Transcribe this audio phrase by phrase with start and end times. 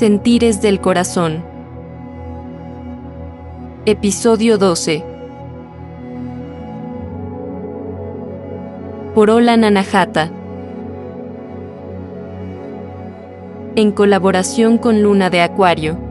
[0.00, 1.44] Sentires del Corazón.
[3.84, 5.04] Episodio 12.
[9.14, 10.30] Por Ola Nanajata.
[13.76, 16.09] En colaboración con Luna de Acuario.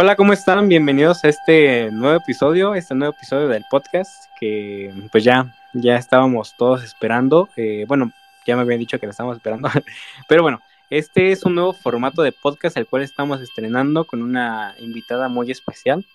[0.00, 0.68] Hola, ¿cómo están?
[0.68, 6.54] Bienvenidos a este nuevo episodio, este nuevo episodio del podcast que pues ya, ya estábamos
[6.56, 7.48] todos esperando.
[7.56, 8.12] Eh, bueno,
[8.46, 9.68] ya me habían dicho que lo estábamos esperando,
[10.28, 14.76] pero bueno, este es un nuevo formato de podcast el cual estamos estrenando con una
[14.78, 16.06] invitada muy especial.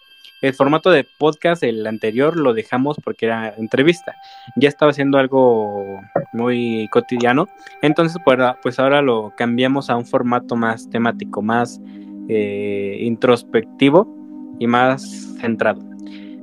[0.41, 4.15] El formato de podcast, el anterior, lo dejamos porque era entrevista.
[4.55, 5.99] Ya estaba haciendo algo
[6.31, 7.49] muy cotidiano.
[7.81, 11.81] Entonces, pues, pues ahora lo cambiamos a un formato más temático, más
[12.29, 14.07] eh, introspectivo
[14.59, 15.81] y más centrado.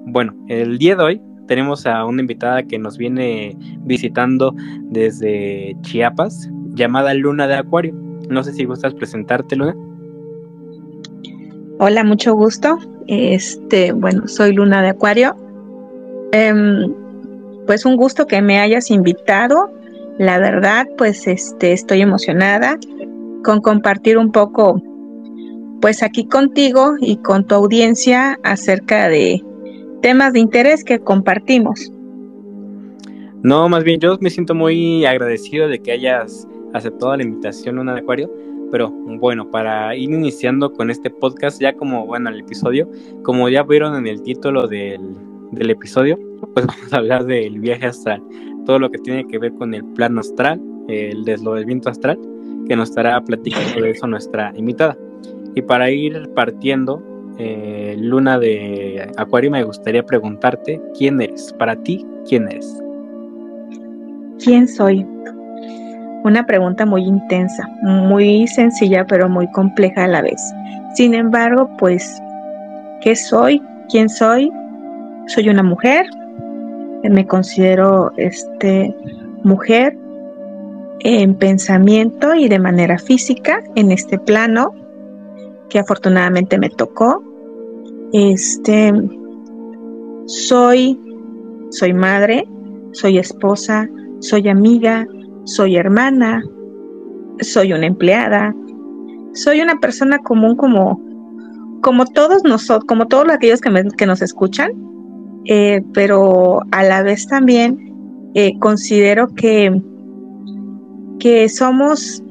[0.06, 6.48] Bueno, el día de hoy tenemos a una invitada que nos viene visitando desde Chiapas,
[6.74, 7.94] llamada Luna de Acuario.
[8.28, 9.74] No sé si gustas presentarte, Luna.
[11.78, 12.78] Hola, mucho gusto.
[13.08, 15.34] Este, bueno, soy Luna de Acuario.
[16.32, 16.92] Em,
[17.66, 19.72] pues un gusto que me hayas invitado.
[20.18, 22.78] La verdad, pues este, estoy emocionada
[23.42, 24.80] con compartir un poco
[25.80, 29.42] pues aquí contigo y con tu audiencia acerca de
[30.02, 31.92] temas de interés que compartimos.
[33.42, 37.94] No, más bien yo me siento muy agradecido de que hayas aceptado la invitación, Luna
[37.94, 38.30] de Acuario.
[38.70, 42.88] Pero bueno, para ir iniciando con este podcast, ya como, bueno, el episodio,
[43.24, 45.00] como ya vieron en el título del,
[45.50, 46.18] del episodio,
[46.54, 48.22] pues vamos a hablar del viaje astral,
[48.66, 52.18] todo lo que tiene que ver con el plano astral, el deslodamiento astral,
[52.68, 54.96] que nos estará platicando de eso nuestra invitada.
[55.54, 57.02] Y para ir partiendo,
[57.38, 61.54] eh, Luna de Acuario, me gustaría preguntarte, ¿quién eres?
[61.58, 62.82] Para ti, ¿quién eres?
[64.42, 65.06] ¿Quién soy?
[66.24, 70.40] Una pregunta muy intensa, muy sencilla, pero muy compleja a la vez.
[70.94, 72.20] Sin embargo, pues,
[73.00, 73.62] ¿qué soy?
[73.88, 74.52] ¿Quién soy?
[75.26, 76.06] Soy una mujer,
[77.02, 78.94] me considero este,
[79.44, 79.96] mujer
[81.00, 84.74] en pensamiento y de manera física en este plano
[85.70, 87.24] que afortunadamente me tocó.
[88.12, 88.92] Este,
[90.26, 91.00] soy,
[91.70, 92.46] soy madre,
[92.92, 93.88] soy esposa,
[94.18, 95.06] soy amiga,
[95.44, 96.44] soy hermana,
[97.40, 98.54] soy una empleada,
[99.32, 101.00] soy una persona común como,
[101.82, 104.72] como todos nosotros, como todos aquellos que, que nos escuchan,
[105.46, 107.94] eh, pero a la vez también
[108.34, 109.80] eh, considero que,
[111.18, 112.22] que somos,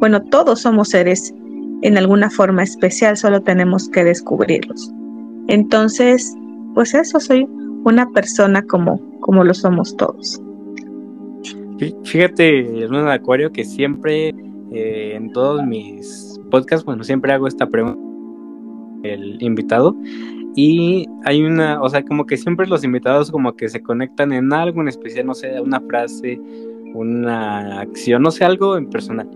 [0.00, 1.32] bueno, todos somos seres
[1.82, 4.92] en alguna forma especial, solo tenemos que descubrirlos.
[5.48, 6.34] Entonces,
[6.74, 7.46] pues eso, soy
[7.84, 10.40] una persona como, como lo somos todos.
[12.04, 14.34] Fíjate, Luna de Acuario, que siempre
[14.70, 18.10] eh, en todos mis podcasts, bueno, siempre hago esta pregunta
[19.02, 19.96] el invitado
[20.56, 24.52] y hay una, o sea, como que siempre los invitados como que se conectan en
[24.52, 26.40] algo en especial, no sé, una frase,
[26.94, 29.28] una acción, no sé, algo en personal.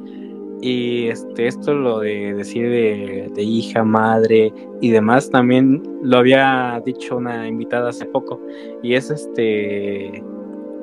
[0.66, 7.18] Y este, esto lo de decir de, hija, madre y demás, también lo había dicho
[7.18, 8.40] una invitada hace poco.
[8.82, 10.24] Y es este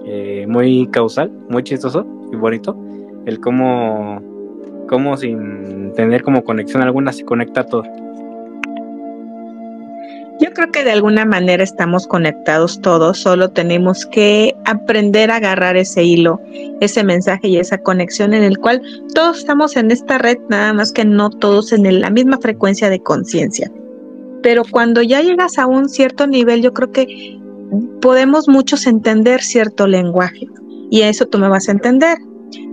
[0.06, 2.78] eh, muy causal, muy chistoso y bonito.
[3.26, 4.22] El cómo,
[4.88, 7.82] cómo sin tener como conexión alguna se conecta todo.
[10.42, 15.78] Yo creo que de alguna manera estamos conectados todos, solo tenemos que aprender a agarrar
[15.78, 16.42] ese hilo,
[16.80, 18.82] ese mensaje y esa conexión en el cual
[19.14, 23.00] todos estamos en esta red, nada más que no todos en la misma frecuencia de
[23.00, 23.72] conciencia.
[24.42, 27.40] Pero cuando ya llegas a un cierto nivel, yo creo que
[28.02, 30.48] podemos muchos entender cierto lenguaje
[30.90, 32.18] y eso tú me vas a entender.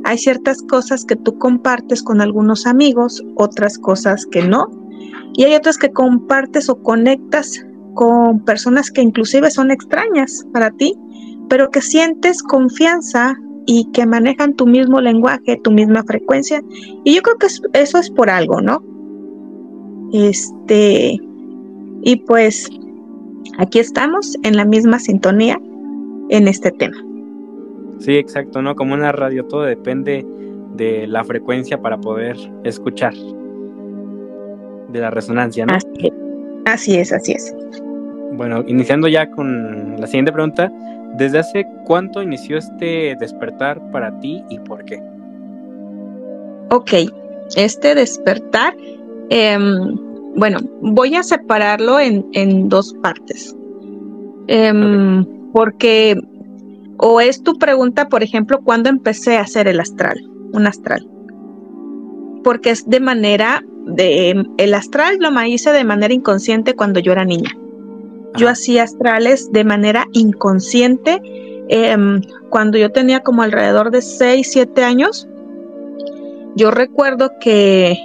[0.05, 4.71] Hay ciertas cosas que tú compartes con algunos amigos, otras cosas que no,
[5.35, 7.65] y hay otras que compartes o conectas
[7.95, 10.95] con personas que inclusive son extrañas para ti,
[11.49, 13.37] pero que sientes confianza
[13.67, 16.63] y que manejan tu mismo lenguaje, tu misma frecuencia.
[17.05, 18.83] Y yo creo que eso es por algo, ¿no?
[20.13, 21.19] Este,
[22.03, 22.71] y pues
[23.59, 25.61] aquí estamos en la misma sintonía
[26.31, 26.97] en este tema.
[27.99, 28.75] Sí, exacto, ¿no?
[28.75, 30.25] Como una radio, todo depende
[30.77, 33.15] de la frecuencia para poder escuchar
[34.89, 35.75] de la resonancia, ¿no?
[36.65, 37.55] Así es, así es,
[38.33, 40.71] Bueno, iniciando ya con la siguiente pregunta,
[41.17, 45.01] ¿desde hace cuánto inició este despertar para ti y por qué?
[46.71, 46.93] Ok,
[47.57, 48.77] Este despertar,
[49.31, 49.97] em,
[50.37, 53.57] bueno, voy a separarlo en, en dos partes.
[54.49, 56.21] Em, porque,
[56.99, 60.19] o es tu pregunta, por ejemplo, ¿cuándo empecé a hacer el astral?
[60.53, 61.09] Un astral.
[62.45, 67.25] Porque es de manera, de, el astral lo hice de manera inconsciente cuando yo era
[67.25, 67.51] niña.
[68.37, 71.21] Yo hacía astrales de manera inconsciente
[71.69, 72.21] em,
[72.51, 75.29] cuando yo tenía como alrededor de 6, 7 años.
[76.57, 77.97] Yo recuerdo que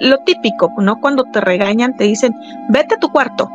[0.00, 1.00] lo típico, ¿no?
[1.00, 2.34] Cuando te regañan, te dicen,
[2.70, 3.48] vete a tu cuarto.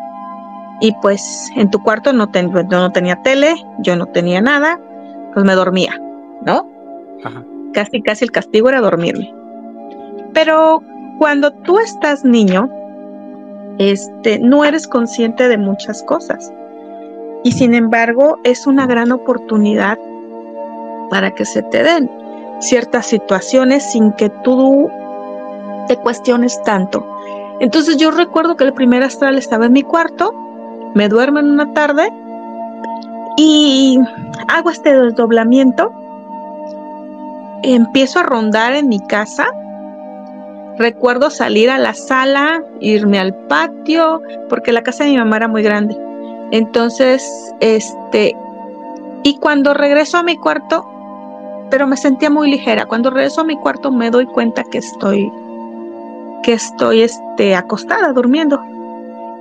[0.81, 4.79] Y pues en tu cuarto no, yo no tenía tele, yo no tenía nada,
[5.33, 5.99] pues me dormía,
[6.45, 6.69] ¿no?
[7.73, 9.33] Casi, casi el castigo era dormirme.
[10.33, 10.81] Pero
[11.17, 12.69] cuando tú estás niño,
[13.77, 16.51] este, no eres consciente de muchas cosas.
[17.43, 19.97] Y sin embargo, es una gran oportunidad
[21.09, 22.09] para que se te den
[22.59, 24.89] ciertas situaciones sin que tú
[25.87, 27.05] te cuestiones tanto.
[27.59, 30.33] Entonces yo recuerdo que el primer astral estaba en mi cuarto,
[30.93, 32.11] me duermo en una tarde
[33.37, 33.99] y
[34.47, 35.91] hago este desdoblamiento,
[37.63, 39.45] empiezo a rondar en mi casa
[40.77, 45.47] Recuerdo salir a la sala, irme al patio, porque la casa de mi mamá era
[45.47, 45.97] muy grande.
[46.51, 47.23] Entonces,
[47.61, 48.35] este,
[49.23, 50.85] y cuando regreso a mi cuarto,
[51.69, 52.85] pero me sentía muy ligera.
[52.85, 55.31] Cuando regreso a mi cuarto me doy cuenta que estoy,
[56.43, 58.61] que estoy, este, acostada, durmiendo.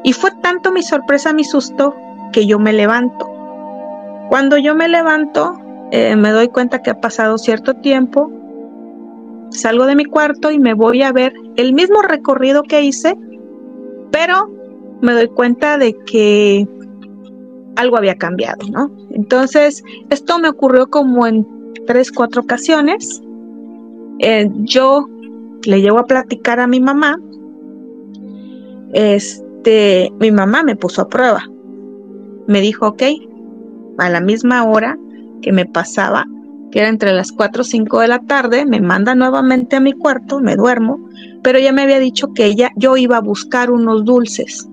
[0.04, 1.96] Y fue tanto mi sorpresa, mi susto,
[2.32, 3.30] que yo me levanto.
[4.28, 5.58] Cuando yo me levanto,
[5.90, 8.30] eh, me doy cuenta que ha pasado cierto tiempo
[9.50, 13.16] salgo de mi cuarto y me voy a ver el mismo recorrido que hice,
[14.10, 14.50] pero
[15.00, 16.66] me doy cuenta de que
[17.76, 18.90] algo había cambiado, ¿no?
[19.10, 21.46] Entonces, esto me ocurrió como en
[21.86, 23.22] tres, cuatro ocasiones.
[24.20, 25.06] Eh, yo
[25.64, 27.20] le llevo a platicar a mi mamá.
[28.92, 31.42] Este, mi mamá me puso a prueba.
[32.46, 33.02] Me dijo, ok,
[33.98, 34.98] a la misma hora
[35.42, 36.26] que me pasaba,
[36.74, 39.92] que era entre las 4 o 5 de la tarde, me manda nuevamente a mi
[39.92, 41.08] cuarto, me duermo,
[41.40, 44.68] pero ella me había dicho que ella, yo iba a buscar unos dulces,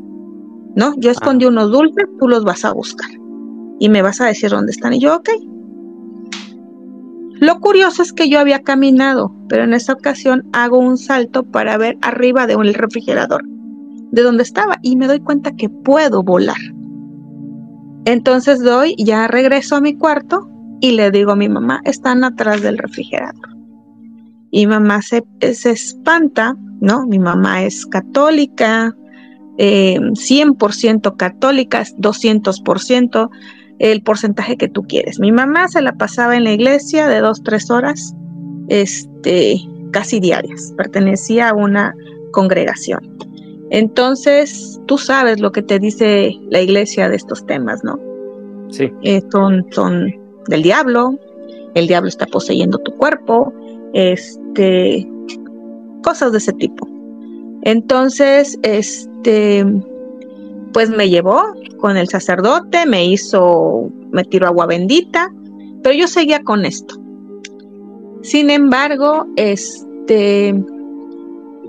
[0.76, 0.96] ¿no?
[0.98, 1.50] Yo escondí ah.
[1.50, 3.12] unos dulces, tú los vas a buscar
[3.78, 4.96] y me vas a decir dónde están.
[4.96, 5.30] Y yo, ok.
[7.40, 11.78] Lo curioso es que yo había caminado, pero en esta ocasión hago un salto para
[11.78, 13.44] ver arriba de un refrigerador,
[14.10, 16.58] de donde estaba, y me doy cuenta que puedo volar.
[18.06, 20.48] Entonces doy, ya regreso a mi cuarto,
[20.82, 23.50] y le digo a mi mamá, están atrás del refrigerador.
[24.50, 25.24] Y mamá se,
[25.54, 27.06] se espanta, ¿no?
[27.06, 28.94] Mi mamá es católica,
[29.58, 33.30] 100% eh, católica, 200%,
[33.80, 35.20] el porcentaje que tú quieres.
[35.20, 38.16] Mi mamá se la pasaba en la iglesia de dos, tres horas,
[38.68, 39.62] este,
[39.92, 40.74] casi diarias.
[40.76, 41.96] Pertenecía a una
[42.32, 43.18] congregación.
[43.70, 48.00] Entonces, tú sabes lo que te dice la iglesia de estos temas, ¿no?
[48.70, 48.92] Sí.
[49.04, 51.18] Eh, son, son del diablo,
[51.74, 53.54] el diablo está poseyendo tu cuerpo,
[53.94, 55.08] este,
[56.04, 56.88] cosas de ese tipo.
[57.64, 59.66] Entonces, este,
[60.74, 61.42] pues me llevó
[61.80, 65.32] con el sacerdote, me hizo, me tiró agua bendita,
[65.84, 66.96] pero yo seguía con esto.
[68.22, 70.54] Sin embargo, este,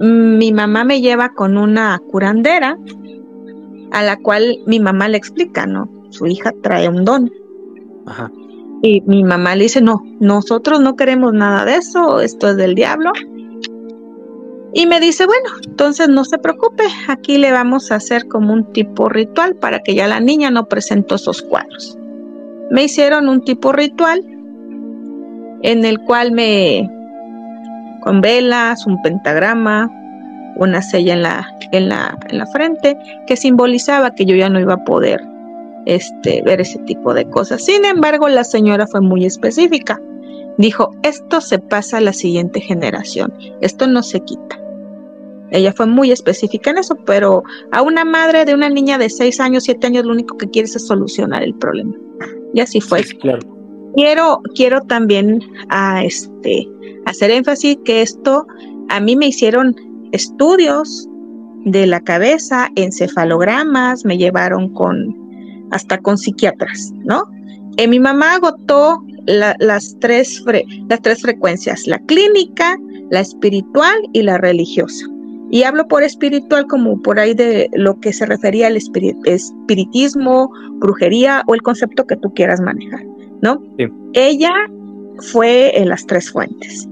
[0.00, 2.78] mi mamá me lleva con una curandera
[3.92, 5.88] a la cual mi mamá le explica, ¿no?
[6.10, 7.30] Su hija trae un don.
[8.06, 8.30] Ajá.
[8.82, 12.74] Y mi mamá le dice, no, nosotros no queremos nada de eso, esto es del
[12.74, 13.12] diablo.
[14.74, 18.72] Y me dice, bueno, entonces no se preocupe, aquí le vamos a hacer como un
[18.72, 21.96] tipo ritual para que ya la niña no presentó esos cuadros.
[22.70, 24.20] Me hicieron un tipo ritual
[25.62, 26.90] en el cual me,
[28.02, 29.90] con velas, un pentagrama,
[30.56, 32.98] una sella en la, en la, en la frente,
[33.28, 35.22] que simbolizaba que yo ya no iba a poder
[35.86, 37.64] este, ver ese tipo de cosas.
[37.64, 40.00] Sin embargo, la señora fue muy específica.
[40.58, 44.58] Dijo, esto se pasa a la siguiente generación, esto no se quita.
[45.50, 49.38] Ella fue muy específica en eso, pero a una madre de una niña de 6
[49.40, 51.94] años, 7 años, lo único que quiere es solucionar el problema.
[52.54, 53.02] Y así fue.
[53.20, 53.40] claro.
[53.94, 56.66] Quiero, quiero también a este,
[57.04, 58.46] hacer énfasis que esto
[58.88, 59.76] a mí me hicieron
[60.12, 61.08] estudios
[61.64, 65.21] de la cabeza, encefalogramas, me llevaron con
[65.72, 67.24] hasta con psiquiatras, ¿no?
[67.78, 70.44] Eh, mi mamá agotó las, tres
[70.88, 72.78] las tres frecuencias, la clínica,
[73.10, 75.06] la espiritual y la religiosa.
[75.50, 81.42] Y hablo por espiritual como por ahí de lo que se refería al espiritismo, brujería
[81.46, 83.04] o el concepto que tú quieras manejar,
[83.42, 83.62] ¿no?
[84.14, 84.52] Ella
[85.18, 86.88] fue en las tres fuentes.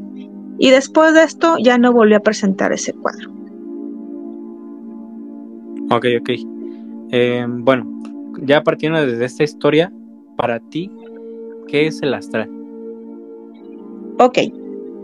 [0.58, 3.30] Y después de esto ya no volví a presentar ese cuadro.
[5.90, 6.30] Ok, ok.
[7.12, 7.87] Eh, bueno,
[8.42, 9.92] ya partiendo desde esta historia,
[10.37, 10.90] para ti,
[11.68, 12.49] ¿qué es el astral?
[14.18, 14.38] Ok,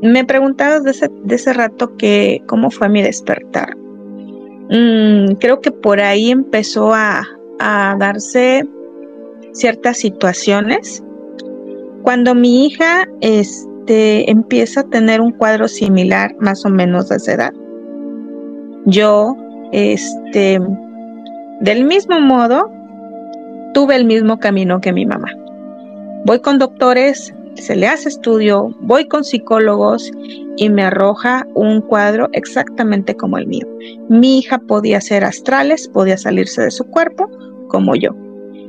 [0.02, 3.76] me preguntabas de ese, rato que cómo fue mi despertar.
[4.70, 7.22] Mm, creo que por ahí empezó a,
[7.58, 8.66] a darse
[9.52, 11.02] ciertas situaciones.
[12.02, 17.32] Cuando mi hija este, empieza a tener un cuadro similar, más o menos de esa
[17.32, 17.52] edad,
[18.84, 19.36] yo,
[19.72, 20.60] este,
[21.60, 22.70] del mismo modo,
[23.76, 25.28] tuve el mismo camino que mi mamá.
[26.24, 30.10] Voy con doctores, se le hace estudio, voy con psicólogos
[30.56, 33.68] y me arroja un cuadro exactamente como el mío.
[34.08, 37.30] Mi hija podía ser astrales, podía salirse de su cuerpo
[37.68, 38.16] como yo.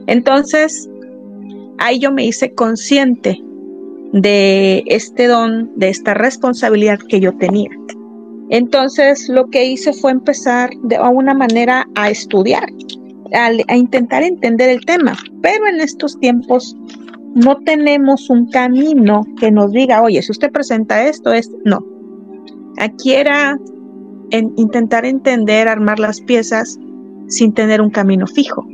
[0.08, 0.90] Entonces,
[1.78, 3.40] ahí yo me hice consciente
[4.12, 7.70] de este don, de esta responsabilidad que yo tenía.
[8.50, 12.68] Entonces, lo que hice fue empezar de alguna manera a estudiar,
[13.34, 16.76] a, intentar entender el tema, pero en estos tiempos
[17.36, 21.86] no tenemos un camino que nos diga, oye, si usted presenta esto, es no.
[22.78, 23.58] Aquí era
[24.32, 26.80] en intentar entender, armar las piezas
[27.28, 28.66] sin tener un camino fijo.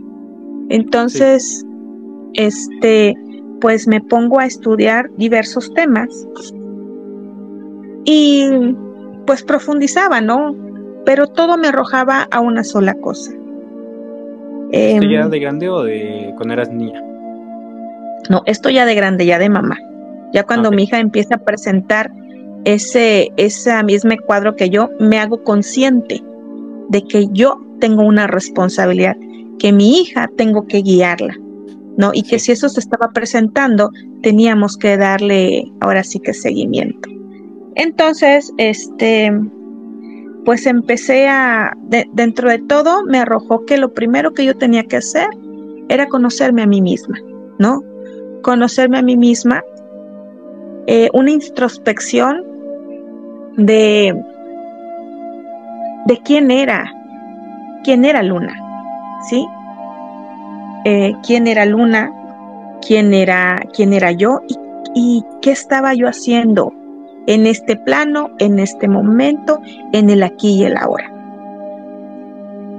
[0.69, 1.65] Entonces,
[2.33, 3.15] este,
[3.59, 6.27] pues me pongo a estudiar diversos temas
[8.05, 8.49] y
[9.25, 10.55] pues profundizaba, ¿no?
[11.05, 13.31] Pero todo me arrojaba a una sola cosa.
[14.73, 16.99] ¿Esto ya em, de grande o de cuando eras niña?
[18.29, 19.77] No, esto ya de grande, ya de mamá.
[20.33, 22.11] Ya cuando mi hija empieza a presentar
[22.65, 26.23] ese, ese mismo cuadro que yo, me hago consciente
[26.89, 29.15] de que yo tengo una responsabilidad,
[29.59, 31.37] que mi hija tengo que guiarla,
[31.97, 32.09] ¿no?
[32.13, 33.91] Y que si eso se estaba presentando,
[34.23, 37.09] teníamos que darle ahora sí que seguimiento.
[37.75, 39.31] Entonces, este,
[40.45, 41.75] pues empecé a,
[42.13, 45.27] dentro de todo, me arrojó que lo primero que yo tenía que hacer
[45.89, 47.17] era conocerme a mí misma,
[47.59, 47.81] ¿no?
[48.43, 49.63] conocerme a mí misma,
[50.85, 52.43] eh, una introspección
[53.57, 54.15] de,
[56.05, 56.93] de quién era,
[57.83, 58.53] quién era Luna,
[59.27, 59.47] ¿sí?
[60.85, 62.11] Eh, quién era Luna,
[62.85, 64.55] quién era, quién era yo y,
[64.93, 66.73] y qué estaba yo haciendo
[67.27, 69.59] en este plano, en este momento,
[69.93, 71.09] en el aquí y el ahora.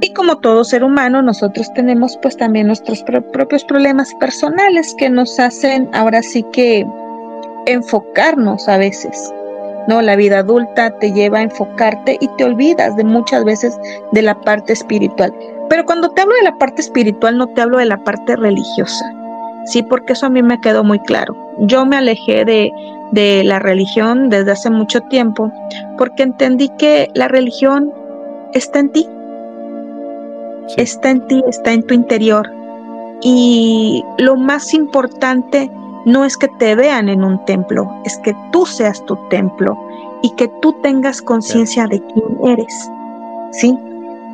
[0.00, 5.38] Y como todo ser humano, nosotros tenemos pues también nuestros propios problemas personales que nos
[5.40, 6.86] hacen ahora sí que
[7.66, 9.32] enfocarnos a veces.
[9.88, 10.02] ¿no?
[10.02, 13.78] La vida adulta te lleva a enfocarte y te olvidas de muchas veces
[14.12, 15.34] de la parte espiritual.
[15.68, 19.10] Pero cuando te hablo de la parte espiritual, no te hablo de la parte religiosa.
[19.66, 21.34] Sí, porque eso a mí me quedó muy claro.
[21.60, 22.70] Yo me alejé de,
[23.12, 25.52] de la religión desde hace mucho tiempo
[25.98, 27.92] porque entendí que la religión
[28.52, 29.08] está en ti,
[30.76, 32.50] está en ti, está en tu interior.
[33.22, 35.70] Y lo más importante
[36.04, 39.78] no es que te vean en un templo, es que tú seas tu templo
[40.22, 42.90] y que tú tengas conciencia de quién eres.
[43.52, 43.78] ¿Sí?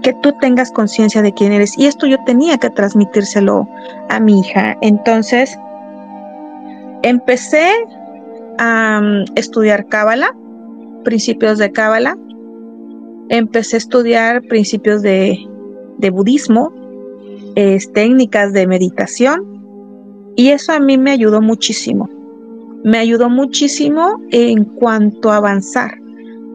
[0.02, 1.76] Que tú tengas conciencia de quién eres.
[1.76, 3.68] Y esto yo tenía que transmitírselo
[4.08, 4.76] a mi hija.
[4.80, 5.58] Entonces,
[7.02, 7.70] empecé
[8.60, 10.36] a mm, estudiar Cábala,
[11.02, 12.16] principios de Cábala.
[13.30, 15.50] Empecé a estudiar principios de
[16.00, 16.72] de budismo,
[17.92, 22.08] técnicas de meditación, y eso a mí me ayudó muchísimo.
[22.82, 25.98] Me ayudó muchísimo en cuanto a avanzar,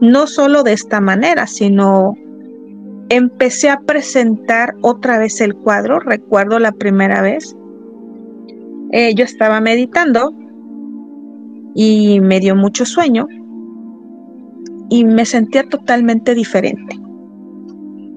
[0.00, 2.14] no solo de esta manera, sino
[3.08, 6.00] empecé a presentar otra vez el cuadro.
[6.00, 7.54] Recuerdo la primera vez,
[8.90, 10.34] eh, yo estaba meditando
[11.76, 13.28] y me dio mucho sueño
[14.88, 16.98] y me sentía totalmente diferente.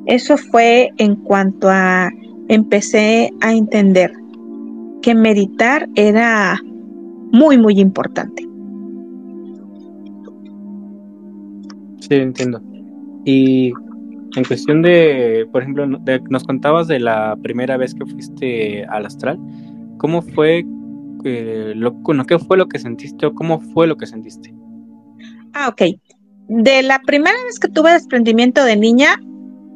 [0.05, 2.09] Eso fue en cuanto a
[2.47, 4.11] empecé a entender
[5.01, 6.59] que meditar era
[7.31, 8.47] muy, muy importante.
[11.99, 12.61] Sí, entiendo.
[13.25, 13.73] Y
[14.35, 19.37] en cuestión de, por ejemplo, nos contabas de la primera vez que fuiste al astral,
[19.97, 20.65] ¿cómo fue,
[21.23, 24.53] lo, qué fue lo que sentiste o cómo fue lo que sentiste?
[25.53, 25.81] Ah, ok.
[26.47, 29.19] De la primera vez que tuve desprendimiento de niña,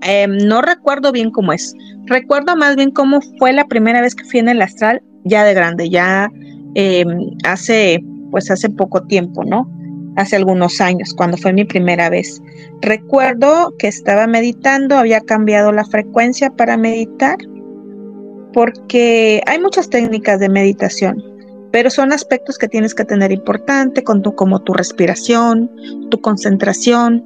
[0.04, 1.74] Em, no recuerdo bien cómo es.
[2.06, 5.54] Recuerdo más bien cómo fue la primera vez que fui en el astral, ya de
[5.54, 6.30] grande, ya
[6.76, 7.08] em,
[7.46, 9.70] hace, pues hace poco tiempo, ¿no?
[10.18, 12.42] Hace algunos años, cuando fue mi primera vez.
[12.82, 17.38] Recuerdo que estaba meditando, había cambiado la frecuencia para meditar,
[18.52, 21.24] porque hay muchas técnicas de meditación,
[21.74, 25.72] pero son aspectos que tienes que tener importante, como tu respiración,
[26.12, 27.26] tu concentración,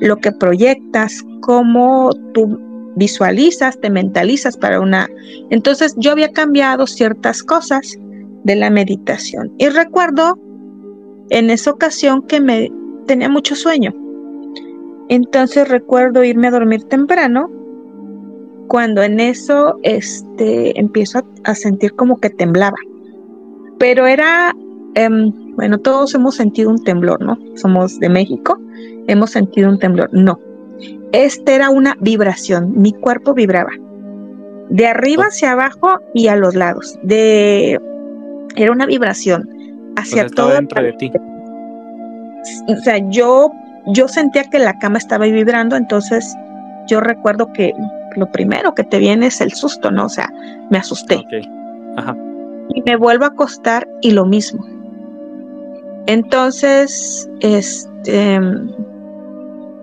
[0.00, 2.58] lo que proyectas, cómo tú
[2.96, 5.10] visualizas, te mentalizas para una...
[5.50, 7.98] Entonces yo había cambiado ciertas cosas
[8.44, 10.38] de la meditación y recuerdo
[11.28, 12.72] en esa ocasión que me
[13.06, 13.92] tenía mucho sueño.
[15.10, 17.50] Entonces recuerdo irme a dormir temprano
[18.68, 22.78] cuando en eso este empiezo a sentir como que temblaba
[23.78, 24.54] pero era,
[24.94, 27.38] em, bueno, todos hemos sentido un temblor, ¿no?
[27.56, 28.58] Somos de México,
[29.06, 30.10] hemos sentido un temblor.
[30.12, 30.38] No,
[31.12, 33.70] este era una vibración, mi cuerpo vibraba.
[34.70, 36.98] De arriba hacia abajo y a los lados.
[37.02, 37.80] De
[38.56, 39.48] era una vibración
[39.96, 41.12] hacia todo dentro de ti.
[42.68, 43.52] O sea, yo
[43.88, 46.34] yo sentía que la cama estaba vibrando, entonces
[46.88, 47.74] yo recuerdo que
[48.16, 50.06] lo primero que te viene es el susto, ¿no?
[50.06, 50.32] O sea,
[50.70, 51.16] me asusté.
[51.16, 51.42] Okay.
[51.96, 52.16] Ajá
[52.70, 54.64] y me vuelvo a acostar y lo mismo.
[56.06, 58.40] Entonces, este,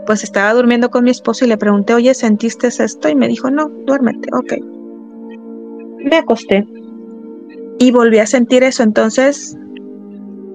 [0.06, 3.10] pues estaba durmiendo con mi esposo y le pregunté, oye, ¿sentiste esto?
[3.10, 4.54] Y me dijo, no, duérmete, ok.
[6.04, 6.68] Me acosté
[7.80, 8.84] y volví a sentir eso.
[8.84, 9.58] Entonces,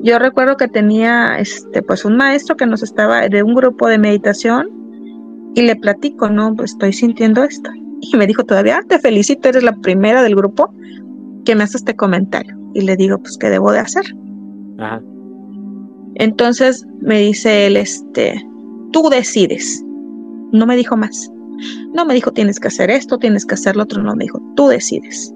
[0.00, 3.98] yo recuerdo que tenía, este, pues un maestro que nos estaba de un grupo de
[3.98, 4.68] meditación
[5.54, 7.70] y le platico, no, pues estoy sintiendo esto.
[8.00, 10.72] Y me dijo, todavía te felicito, eres la primera del grupo
[11.46, 12.54] que me hace este comentario.
[12.74, 14.04] Y le digo, pues, ¿qué debo de hacer?
[14.78, 15.00] Ajá.
[16.16, 18.42] Entonces me dice él, este,
[18.92, 19.82] tú decides.
[20.52, 21.30] No me dijo más.
[21.94, 24.02] No me dijo, tienes que hacer esto, tienes que hacer lo otro.
[24.02, 25.32] No, me dijo, tú decides.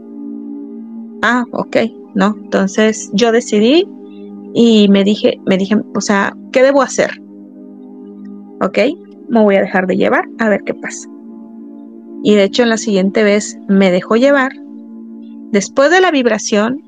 [1.23, 1.77] Ah, ok,
[2.15, 2.35] no.
[2.45, 3.87] Entonces yo decidí
[4.55, 7.11] y me dije, me dije, o sea, ¿qué debo hacer?
[8.63, 8.79] Ok,
[9.29, 11.09] me voy a dejar de llevar a ver qué pasa.
[12.23, 14.53] Y de hecho en la siguiente vez me dejó llevar
[15.53, 16.81] Después de la vibración,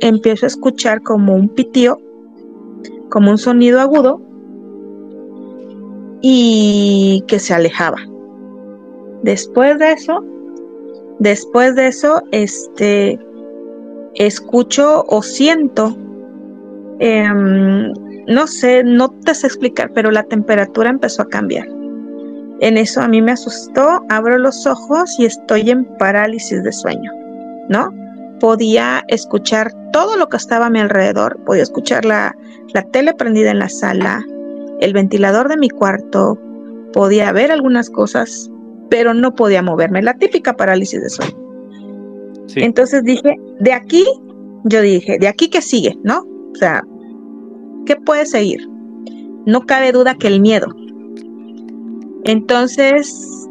[0.00, 1.98] empiezo a escuchar como un pitío,
[3.10, 4.20] como un sonido agudo
[6.22, 7.98] y que se alejaba.
[9.22, 10.24] Después de eso,
[11.18, 13.18] después de eso, este,
[14.14, 15.96] escucho o siento,
[17.00, 17.92] em,
[18.26, 21.68] no sé, no te sé explicar, pero la temperatura empezó a cambiar.
[22.60, 27.23] En eso a mí me asustó, abro los ojos y estoy en parálisis de sueño.
[27.68, 27.92] ¿No?
[28.40, 32.36] Podía escuchar todo lo que estaba a mi alrededor, podía escuchar la,
[32.92, 34.24] tele prendida en la sala,
[34.80, 36.38] el ventilador de mi cuarto,
[36.92, 38.50] podía ver algunas cosas,
[38.90, 41.44] pero no podía moverme, la típica parálisis de sueño.
[42.56, 44.04] Entonces dije, de aquí,
[44.64, 46.20] yo dije, de aquí que sigue, ¿no?
[46.52, 46.84] O sea,
[47.86, 48.68] ¿qué puede seguir?
[49.46, 50.68] No cabe duda que el miedo.
[52.24, 53.48] Entonces,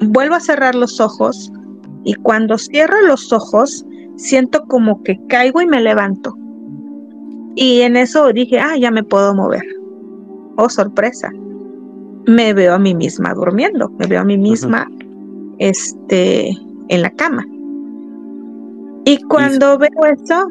[0.00, 1.52] vuelvo a cerrar los ojos,
[2.06, 6.36] y cuando cierro los ojos, siento como que caigo y me levanto.
[7.56, 9.64] Y en eso dije, ah, ya me puedo mover.
[10.56, 11.32] Oh, sorpresa.
[12.26, 14.88] Me veo a mí misma durmiendo, me veo a mí misma
[15.58, 16.50] este,
[16.88, 17.44] en la cama.
[19.04, 20.48] Y cuando veo eso,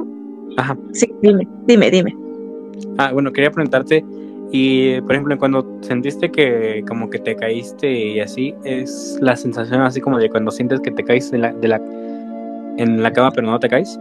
[0.57, 0.77] Ajá.
[0.91, 2.17] sí, dime, dime, dime.
[2.97, 4.03] Ah, bueno, quería preguntarte,
[4.57, 9.81] y por ejemplo, cuando sentiste que como que te caíste y así, es la sensación
[9.81, 11.81] así como de cuando sientes que te caes en la, de la,
[12.77, 13.99] en la cama pero no te caes.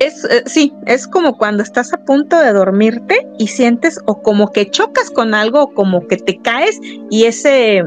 [0.00, 4.50] Es, eh, sí, es como cuando estás a punto de dormirte y sientes o como
[4.50, 7.84] que chocas con algo o como que te caes y ese,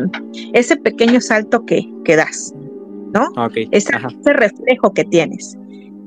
[0.54, 2.54] ese pequeño salto que, que das,
[3.14, 3.28] ¿no?
[3.46, 3.68] Okay.
[3.72, 3.92] ese
[4.24, 5.58] reflejo que tienes.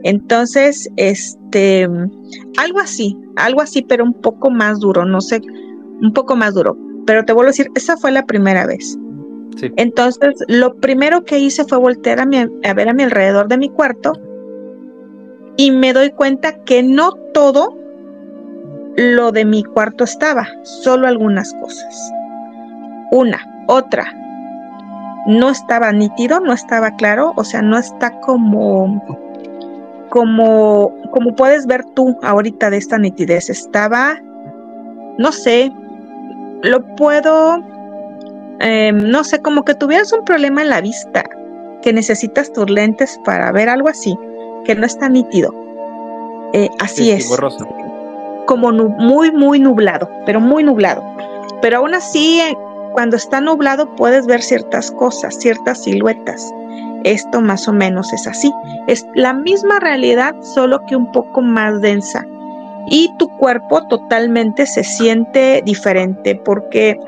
[0.04, 1.88] Entonces, este,
[2.58, 5.40] algo así, algo así, pero un poco más duro, no sé,
[6.00, 6.76] un poco más duro.
[7.06, 8.98] Pero te vuelvo a decir, esa fue la primera vez.
[9.56, 9.72] Sí.
[9.76, 13.56] Entonces, lo primero que hice fue voltear a, mi, a ver a mi alrededor de
[13.56, 14.12] mi cuarto
[15.56, 17.74] y me doy cuenta que no todo
[18.96, 22.12] lo de mi cuarto estaba, solo algunas cosas.
[23.10, 24.12] Una, otra,
[25.26, 29.02] no estaba nítido, no estaba claro, o sea, no está como
[30.14, 34.16] como, como puedes ver tú ahorita de esta nitidez, estaba,
[35.18, 35.72] no sé,
[36.62, 37.60] lo puedo,
[38.60, 41.24] em, no sé, como que tuvieras un problema en la vista,
[41.82, 44.16] que necesitas tus lentes para ver algo así,
[44.64, 45.52] que no está nítido.
[46.52, 47.28] Eh, así es.
[48.46, 51.02] Como muy, muy nublado, pero muy nublado.
[51.60, 52.56] Pero aún así, eh,
[52.92, 56.54] cuando está nublado puedes ver ciertas cosas, ciertas siluetas.
[57.04, 58.52] Esto más o menos es así.
[58.86, 62.26] Es la misma realidad, solo que un poco más densa.
[62.88, 66.98] Y tu cuerpo totalmente se siente diferente porque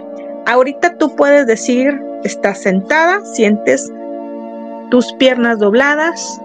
[0.47, 3.91] ahorita tú puedes decir, estás sentada, sientes
[4.91, 6.41] tus piernas dobladas,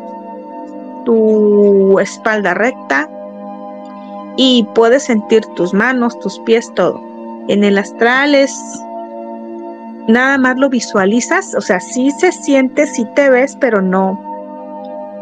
[1.06, 3.10] tu espalda recta
[4.38, 7.02] y puedes sentir tus manos, tus pies, todo.
[7.48, 8.54] En el astral es
[10.08, 14.20] nada más lo visualizas, o sea, sí se siente, sí te ves, pero no,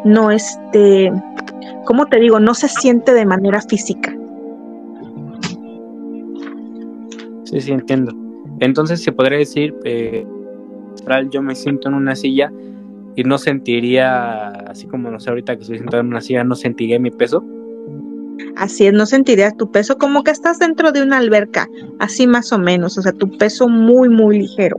[0.05, 1.11] no este,
[1.85, 2.39] ¿cómo te digo?
[2.39, 4.15] No se siente de manera física.
[7.43, 8.13] Sí, sí, entiendo.
[8.59, 10.25] Entonces se podría decir, eh,
[11.31, 12.51] yo me siento en una silla
[13.15, 16.55] y no sentiría, así como no sé, ahorita que estoy sentado en una silla, no
[16.55, 17.43] sentiría mi peso.
[18.55, 21.67] Así es, no sentirías tu peso como que estás dentro de una alberca,
[21.99, 24.77] así más o menos, o sea, tu peso muy, muy ligero,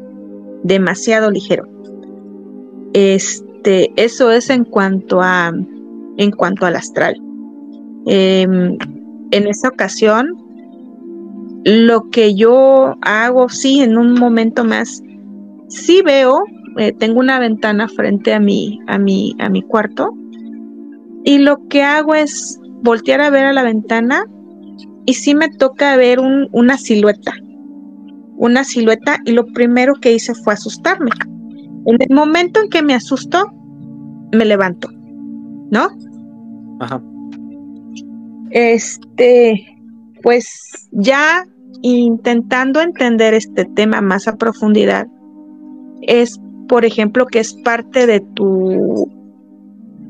[0.62, 1.66] demasiado ligero.
[2.92, 5.52] Este, eso es en cuanto a,
[6.16, 7.16] en cuanto al astral.
[8.06, 8.76] Em,
[9.30, 10.36] en esa ocasión,
[11.64, 15.02] lo que yo hago, sí, en un momento más,
[15.68, 16.44] sí veo,
[16.78, 20.14] eh, tengo una ventana frente a mi, a mi, a mi cuarto,
[21.24, 24.24] y lo que hago es voltear a ver a la ventana
[25.06, 27.32] y sí me toca ver una silueta,
[28.36, 31.10] una silueta y lo primero que hice fue asustarme.
[31.86, 33.52] En el momento en que me asustó,
[34.32, 34.88] me levanto,
[35.70, 35.88] ¿no?
[36.80, 37.02] Ajá.
[38.50, 39.66] Este,
[40.22, 41.44] pues ya
[41.82, 45.06] intentando entender este tema más a profundidad,
[46.02, 46.38] es,
[46.68, 49.19] por ejemplo, que es parte de tu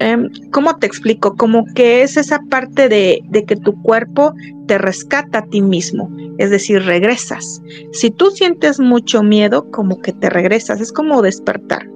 [0.01, 1.37] Em, ¿cómo te explico?
[1.37, 4.33] Como que es esa parte de, que tu cuerpo
[4.67, 7.63] te rescata a ti mismo, es decir, regresas.
[7.93, 11.87] Si tú sientes mucho miedo, como que te regresas, es como despertar.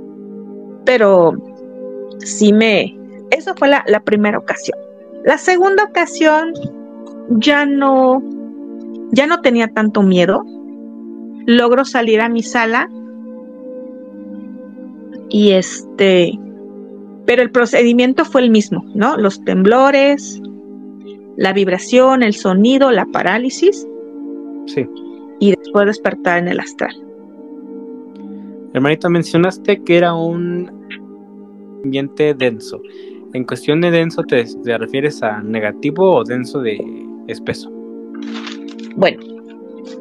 [0.85, 1.33] Pero
[2.19, 2.95] sí me...
[3.31, 4.79] Eso fue la, la primera ocasión.
[5.25, 6.53] La segunda ocasión
[7.31, 8.23] ya no,
[9.13, 10.45] ya no tenía tanto miedo.
[11.47, 12.91] Logro salir a mi sala
[15.31, 16.39] y este
[17.27, 19.17] pero el procedimiento fue el mismo, ¿no?
[19.17, 20.41] Los temblores,
[21.37, 23.87] la vibración, el sonido, la parálisis.
[24.67, 24.87] Sí.
[25.41, 26.95] Y después despertar en el astral.
[28.73, 30.71] Hermanita, mencionaste que era un
[31.85, 32.81] ambiente denso.
[33.33, 36.79] En cuestión de denso, ¿te, te refieres a negativo o denso de
[37.27, 37.71] espeso?
[38.97, 39.21] Bueno,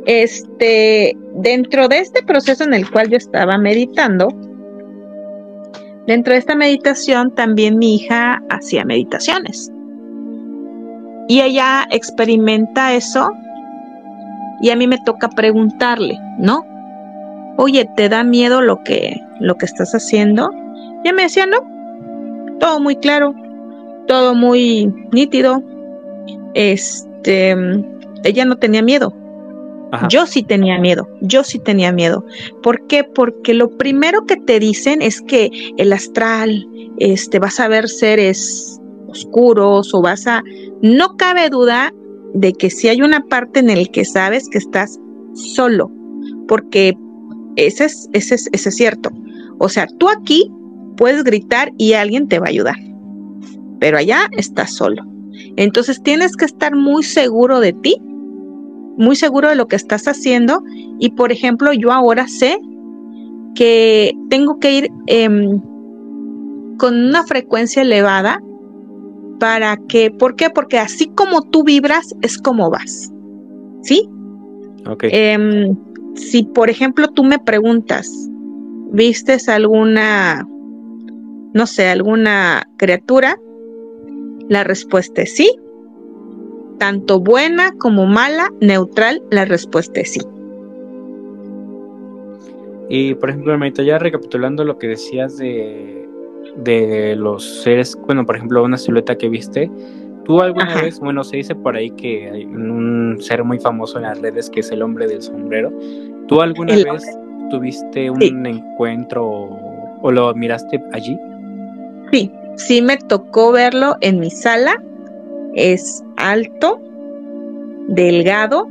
[0.05, 4.27] este, dentro de este proceso en el cual yo estaba meditando,
[6.07, 9.71] Dentro de esta meditación también mi hija hacía meditaciones.
[11.29, 13.31] Y ella experimenta eso
[14.61, 16.65] y a mí me toca preguntarle, ¿no?
[17.57, 20.51] Oye, ¿te da miedo lo que, lo que estás haciendo?
[21.03, 21.57] Y ella me decía, no,
[22.59, 23.33] todo muy claro,
[24.07, 25.63] todo muy nítido.
[26.53, 27.55] Este,
[28.23, 29.13] ella no tenía miedo.
[30.09, 32.25] Yo sí tenía miedo, yo sí tenía miedo.
[32.61, 33.03] ¿Por qué?
[33.03, 38.79] Porque lo primero que te dicen es que el astral, este, vas a ver seres
[39.07, 40.43] oscuros o vas a...
[40.81, 41.93] No cabe duda
[42.33, 44.99] de que si hay una parte en el que sabes que estás
[45.33, 45.91] solo,
[46.47, 46.97] porque
[47.55, 49.11] ese es, ese es, ese es cierto.
[49.59, 50.51] O sea, tú aquí
[50.97, 52.77] puedes gritar y alguien te va a ayudar,
[53.79, 55.03] pero allá estás solo.
[55.55, 57.97] Entonces tienes que estar muy seguro de ti
[58.97, 60.63] muy seguro de lo que estás haciendo
[60.99, 62.57] y por ejemplo yo ahora sé
[63.55, 65.61] que tengo que ir em,
[66.77, 68.41] con una frecuencia elevada
[69.39, 70.49] para que, ¿por qué?
[70.49, 73.11] Porque así como tú vibras es como vas,
[73.81, 74.09] ¿sí?
[74.87, 75.05] Ok.
[75.09, 75.75] Em,
[76.15, 78.29] si por ejemplo tú me preguntas,
[78.91, 80.47] ¿vistes alguna,
[81.53, 83.37] no sé, alguna criatura?
[84.49, 85.49] La respuesta es sí
[86.83, 90.21] tanto buena como mala, neutral, la respuesta es sí.
[92.89, 96.05] Y por ejemplo, Hermanita, ya recapitulando lo que decías de,
[96.57, 99.71] de los seres, bueno, por ejemplo, una silueta que viste,
[100.25, 104.03] ¿tú alguna vez, bueno, se dice por ahí que hay un ser muy famoso en
[104.03, 105.71] las redes que es el hombre del sombrero,
[106.27, 107.05] ¿tú alguna vez
[107.49, 111.17] tuviste un encuentro o, o lo miraste allí?
[112.11, 114.83] Sí, sí me tocó verlo en mi sala
[115.55, 116.79] es alto,
[117.87, 118.67] delgado,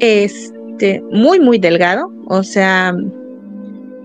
[0.00, 2.94] este, muy, muy delgado, o sea,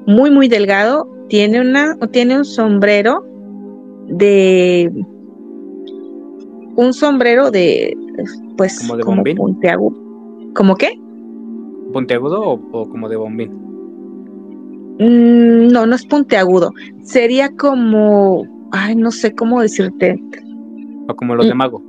[0.06, 1.08] muy, muy delgado.
[1.30, 3.26] Tiene, una, tiene un sombrero
[4.08, 4.92] de.
[6.76, 7.98] Un sombrero de.
[8.58, 8.80] Pues.
[8.80, 9.38] ¿Como de bombín?
[9.38, 9.98] puntiagudo.
[10.54, 11.00] ¿Cómo qué?
[11.94, 13.52] ¿Puntiagudo o, o como de bombín?
[15.00, 16.72] Mm, no, no es puntiagudo.
[17.02, 18.46] Sería como.
[18.72, 20.22] Ay, no sé cómo decirte.
[21.08, 21.58] ¿O como los de mm.
[21.58, 21.82] mago?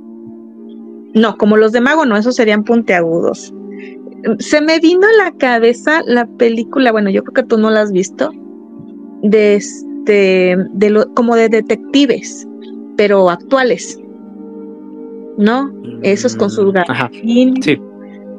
[1.13, 3.53] No, como los de mago no, esos serían puntiagudos.
[4.39, 7.81] Se me vino a la cabeza la película, bueno, yo creo que tú no la
[7.81, 8.31] has visto,
[9.23, 12.47] de este, de lo, como de detectives,
[12.97, 13.99] pero actuales.
[15.37, 15.71] ¿No?
[16.01, 17.79] Esos con sus Mm, gabardinas, Sí.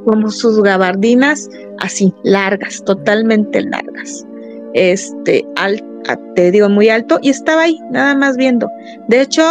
[0.05, 1.49] como sus gabardinas
[1.81, 4.27] así, largas, totalmente largas.
[4.75, 5.83] Este, al-
[6.35, 8.69] te digo, muy alto, y estaba ahí, nada más viendo.
[9.09, 9.43] De hecho,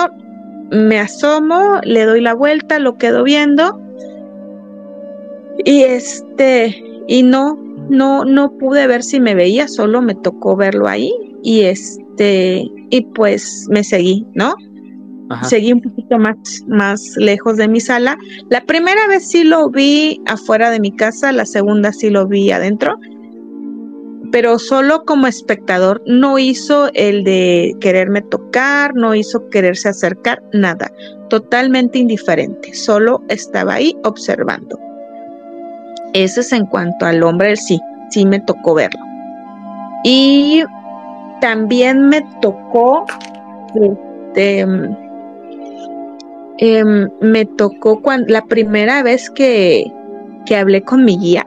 [0.72, 3.80] me asomo, le doy la vuelta, lo quedo viendo,
[5.66, 7.56] y este, y no,
[7.90, 13.02] no, no pude ver si me veía, solo me tocó verlo ahí, y este, y
[13.16, 14.56] pues me seguí, ¿no?
[15.30, 15.44] Ajá.
[15.46, 18.18] seguí un poquito más, más lejos de mi sala.
[18.50, 22.50] La primera vez sí lo vi afuera de mi casa, la segunda sí lo vi
[22.50, 22.98] adentro,
[24.32, 30.92] pero solo como espectador, no hizo el de quererme tocar, no hizo quererse acercar, nada,
[31.30, 34.80] totalmente indiferente, solo estaba ahí observando.
[36.14, 39.00] Eso es en cuanto al hombre, sí, sí me tocó verlo.
[40.04, 40.64] Y
[41.42, 43.06] también me tocó,
[43.76, 44.60] este,
[46.60, 49.92] em, me tocó cuando la primera vez que,
[50.46, 51.46] que hablé con mi guía,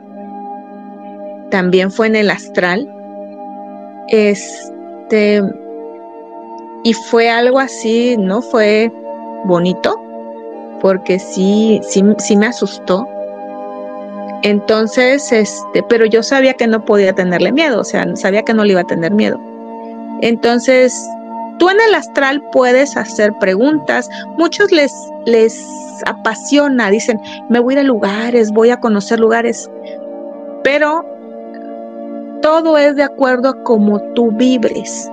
[1.51, 2.89] también fue en el astral.
[4.09, 5.43] Este,
[6.83, 8.43] y fue algo así, ¿no?
[8.43, 8.91] Fue
[9.45, 10.01] bonito,
[10.81, 13.07] porque sí, sí, sí me asustó.
[14.43, 18.65] Entonces, este, pero yo sabía que no podía tenerle miedo, o sea, sabía que no
[18.65, 19.39] le iba a tener miedo.
[20.23, 20.95] Entonces,
[21.59, 24.09] tú en el astral puedes hacer preguntas,
[24.39, 24.93] muchos les,
[25.27, 25.63] les
[26.07, 29.71] apasiona, dicen, me voy a a lugares, voy a conocer lugares,
[30.65, 31.05] pero
[32.43, 35.11] todo es de acuerdo a cómo tú vibres,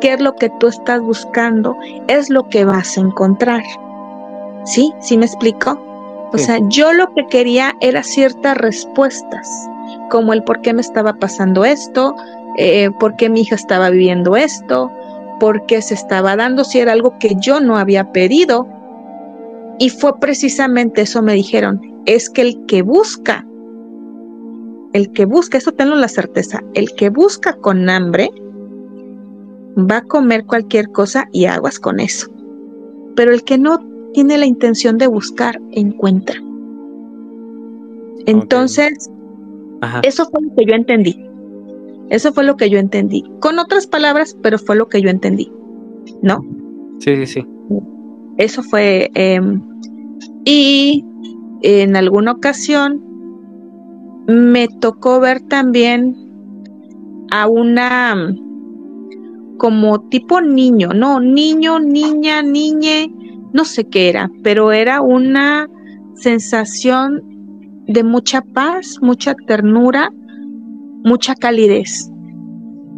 [0.00, 1.76] qué es lo que tú estás buscando,
[2.08, 3.62] es lo que vas a encontrar.
[4.64, 4.92] ¿Sí?
[5.00, 5.78] ¿Sí me explico?
[6.32, 6.44] O Sí.
[6.44, 9.48] sea, yo lo que quería era ciertas respuestas,
[10.10, 12.14] como el por qué me estaba pasando esto,
[12.56, 14.90] eh, por qué mi hija estaba viviendo esto,
[15.40, 18.66] por qué se estaba dando, si era algo que yo no había pedido.
[19.78, 23.44] Y fue precisamente eso me dijeron, es que el que busca,
[24.92, 28.30] el que busca, eso tengo la certeza, el que busca con hambre
[29.78, 32.28] va a comer cualquier cosa y aguas con eso.
[33.14, 33.78] Pero el que no
[34.12, 36.36] tiene la intención de buscar, encuentra.
[38.26, 39.10] Entonces,
[40.02, 41.24] eso fue lo que yo entendí.
[42.10, 43.24] Eso fue lo que yo entendí.
[43.40, 45.52] Con otras palabras, pero fue lo que yo entendí.
[46.22, 46.44] ¿No?
[46.98, 47.46] Sí, sí, sí.
[48.36, 49.10] Eso fue.
[49.14, 49.40] eh,
[50.44, 51.04] y
[51.62, 53.09] en alguna ocasión
[54.30, 56.16] me tocó ver también
[57.32, 63.12] a una mm, como tipo niño, no, niño, niña, niñe,
[63.52, 65.68] no sé qué era, pero era una
[66.14, 67.22] sensación
[67.86, 70.10] de mucha paz, mucha ternura,
[71.04, 72.08] mucha calidez.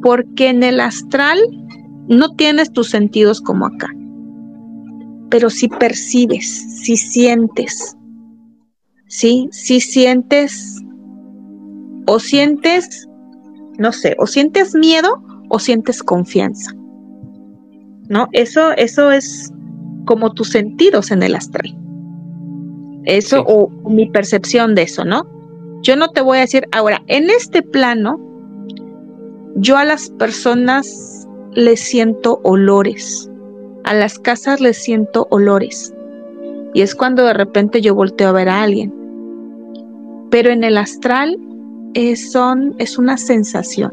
[0.02, 1.38] Porque en el astral
[2.08, 3.88] no tienes tus sentidos como acá,
[5.30, 6.46] pero sí percibes,
[6.82, 7.96] sí sientes,
[9.06, 10.81] sí, sí sientes,
[12.06, 13.08] o sientes,
[13.78, 16.72] no sé, o sientes miedo o sientes confianza.
[18.08, 18.28] ¿No?
[18.32, 19.52] Eso, eso es
[20.04, 21.74] como tus sentidos en el astral.
[23.04, 23.44] Eso, Sí.
[23.46, 25.26] o, o mi percepción de eso, ¿no?
[25.82, 28.20] Yo no te voy a decir, ahora, en este plano,
[29.56, 33.30] yo a las personas les siento olores,
[33.84, 35.92] a las casas les siento olores.
[36.74, 38.94] Y es cuando de repente yo volteo a ver a alguien.
[40.30, 41.38] Pero en el astral
[41.94, 43.92] es, son, es una sensación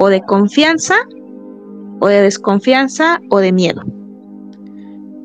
[0.00, 0.94] o de confianza,
[2.00, 3.82] o de desconfianza, o de miedo.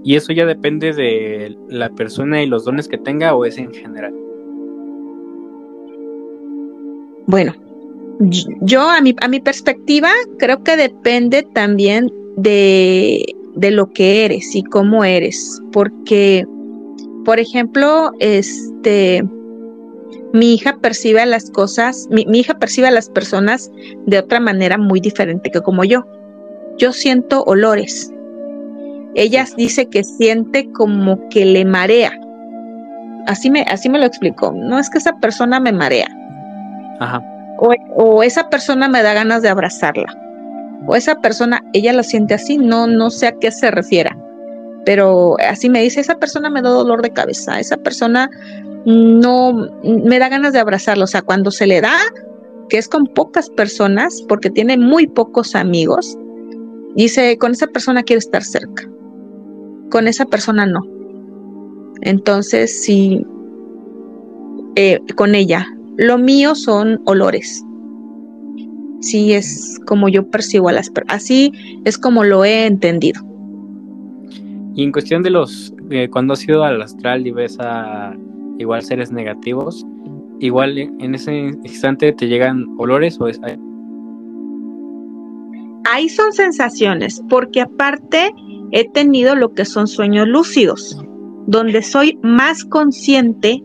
[0.03, 3.73] ¿Y eso ya depende de la persona y los dones que tenga o es en
[3.73, 4.13] general?
[7.27, 7.53] Bueno,
[8.61, 14.55] yo a mi, a mi perspectiva creo que depende también de, de lo que eres
[14.55, 16.45] y cómo eres, porque,
[17.23, 19.23] por ejemplo, este,
[20.35, 23.71] mi hija percibe a las cosas, mi, mi hija percibe a las personas
[24.05, 26.05] de otra manera muy diferente que como yo.
[26.77, 28.11] Yo siento olores.
[29.15, 32.11] Ella dice que siente como que le marea.
[33.27, 34.51] Así me, así me lo explicó.
[34.51, 36.07] No es que esa persona me marea
[36.99, 37.23] Ajá.
[37.59, 40.13] o, o esa persona me da ganas de abrazarla,
[40.85, 44.15] o esa persona, ella lo siente así, no, no sé a qué se refiera,
[44.85, 48.29] pero así me dice, esa persona me da dolor de cabeza, esa persona
[48.85, 51.97] no me da ganas de abrazarla, o sea, cuando se le da,
[52.69, 56.17] que es con pocas personas, porque tiene muy pocos amigos,
[56.95, 58.89] dice, con esa persona quiero estar cerca,
[59.89, 60.81] con esa persona no.
[62.01, 63.25] Entonces, sí,
[64.75, 65.67] eh, con ella,
[65.97, 67.63] lo mío son olores.
[69.01, 71.23] Sí, es como yo percibo a las personas.
[71.23, 71.51] Así
[71.85, 73.21] es como lo he entendido.
[74.75, 78.13] Y en cuestión de los, eh, cuando has ido al astral y ves a
[78.57, 79.85] igual seres negativos,
[80.39, 83.39] igual en ese instante te llegan olores o es...
[85.91, 88.31] Ahí son sensaciones, porque aparte
[88.71, 90.99] he tenido lo que son sueños lúcidos,
[91.47, 93.61] donde soy más consciente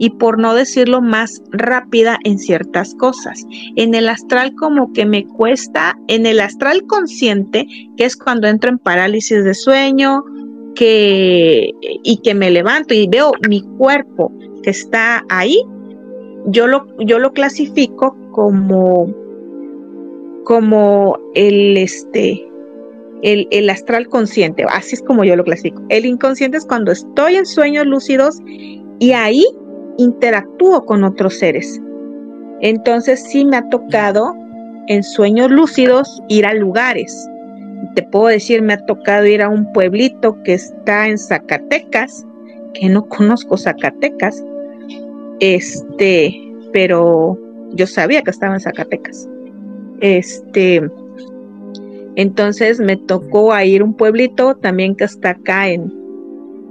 [0.00, 3.44] y por no decirlo más rápida en ciertas cosas.
[3.76, 8.70] En el astral como que me cuesta, en el astral consciente, que es cuando entro
[8.70, 10.24] en parálisis de sueño,
[10.74, 15.62] que y que me levanto y veo mi cuerpo que está ahí,
[16.46, 19.12] yo lo, yo lo clasifico como,
[20.44, 22.46] como el, este,
[23.22, 25.82] el, el, astral consciente, así es como yo lo clasifico.
[25.88, 28.38] El inconsciente es cuando estoy en sueños lúcidos
[28.98, 29.44] y ahí
[29.98, 31.80] interactúo con otros seres.
[32.60, 34.34] Entonces sí me ha tocado
[34.88, 37.29] en sueños lúcidos ir a lugares.
[37.94, 42.26] Te puedo decir, me ha tocado ir a un pueblito que está en Zacatecas,
[42.74, 44.44] que no conozco Zacatecas,
[45.40, 46.34] este,
[46.72, 47.38] pero
[47.72, 49.28] yo sabía que estaba en Zacatecas.
[50.00, 50.82] Este,
[52.16, 55.92] entonces me tocó ir a un pueblito también que está acá en,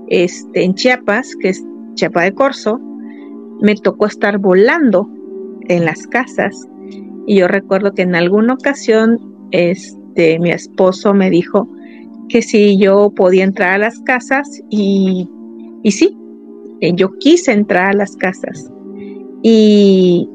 [0.09, 1.63] este, en Chiapas, que es
[1.95, 2.79] Chiapa de Corzo.
[3.61, 5.09] Me tocó estar volando
[5.67, 6.67] en las casas
[7.25, 9.19] y yo recuerdo que en alguna ocasión
[10.09, 11.67] este, mi esposo me dijo
[12.29, 15.29] que si yo podía entrar a las casas y,
[15.83, 16.15] y sí,
[16.81, 18.71] eh, yo quise entrar a las casas
[19.41, 20.27] y,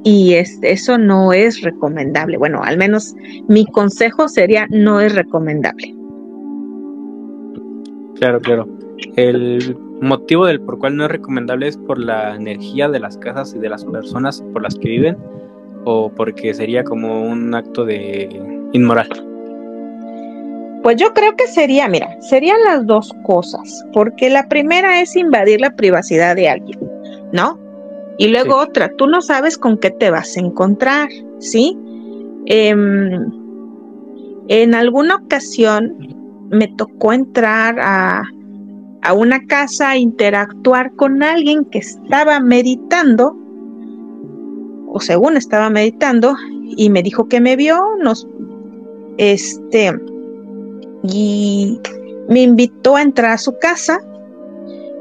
[0.63, 2.39] eso no es recomendable.
[2.39, 3.15] Bueno, al menos
[3.49, 5.95] mi consejo sería no es recomendable.
[8.17, 8.69] Claro, claro.
[9.17, 13.55] El motivo del por cual no es recomendable es por la energía de las casas
[13.55, 15.17] y de las personas por las que viven
[15.85, 18.29] o porque sería como un acto de
[18.73, 19.34] inmoral.
[20.85, 25.59] Pues yo creo que sería, mira, serían las dos cosas, porque la primera es invadir
[25.63, 26.79] la privacidad de alguien,
[27.33, 27.59] ¿no?
[28.19, 31.75] Y luego otra, tú no sabes con qué te vas a encontrar, ¿sí?
[32.45, 33.33] Em,
[34.49, 35.97] en alguna ocasión
[36.51, 38.23] me tocó entrar a,
[39.01, 43.35] a una casa, interactuar con alguien que estaba meditando,
[44.89, 46.37] o según estaba meditando,
[46.77, 48.29] y me dijo que me vio, nos,
[49.17, 49.95] este,
[51.05, 51.81] y
[52.29, 54.01] me invitó a entrar a su casa.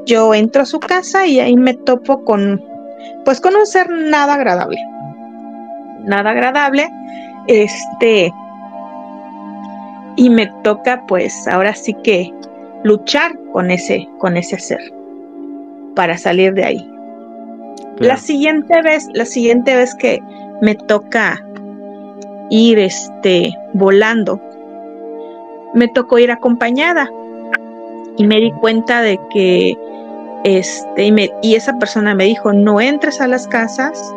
[0.06, 2.62] Yo entro a su casa y ahí me topo con,
[3.24, 4.78] pues con un ser nada agradable.
[6.04, 6.90] Nada agradable.
[7.46, 8.32] Este,
[10.16, 12.32] y me toca pues ahora sí que
[12.84, 14.80] luchar con ese, con ese ser
[15.94, 16.90] para salir de ahí.
[17.98, 20.20] La siguiente vez, la siguiente vez que
[20.60, 21.42] me toca
[22.50, 24.40] ir este volando
[25.74, 27.10] me tocó ir acompañada.
[28.16, 29.76] Y me di cuenta de que
[30.44, 34.14] este y, y esa persona me dijo no entres a las casas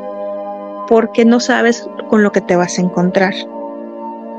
[0.87, 3.33] porque no sabes con lo que te vas a encontrar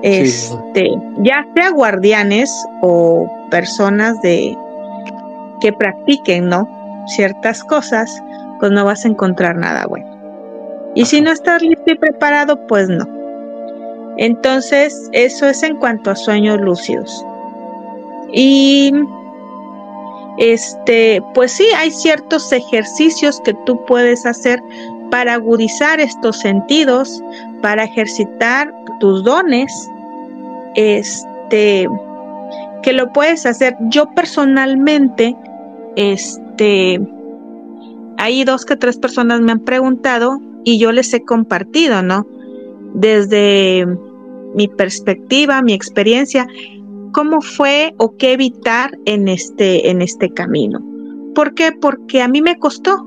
[0.02, 0.90] este
[1.22, 2.52] ya sea guardianes
[2.82, 4.56] o personas de
[5.60, 6.68] que practiquen no
[7.08, 8.22] ciertas cosas
[8.60, 10.06] pues no vas a encontrar nada bueno.
[10.94, 13.17] Y si no estás listo y preparado pues no
[14.18, 17.24] entonces, eso es en cuanto a sueños lúcidos.
[18.32, 18.92] Y
[20.38, 24.60] este, pues sí, hay ciertos ejercicios que tú puedes hacer
[25.10, 27.22] para agudizar estos sentidos,
[27.62, 29.72] para ejercitar tus dones.
[30.74, 31.88] Este,
[32.82, 33.76] que lo puedes hacer.
[33.88, 35.36] Yo personalmente,
[35.96, 37.00] este,
[38.16, 42.26] hay dos que tres personas me han preguntado y yo les he compartido, ¿no?
[42.94, 43.86] Desde
[44.54, 46.46] mi perspectiva, mi experiencia,
[47.12, 50.80] cómo fue o qué evitar en este, en este camino.
[51.34, 51.72] ¿Por qué?
[51.72, 53.06] Porque a mí me costó,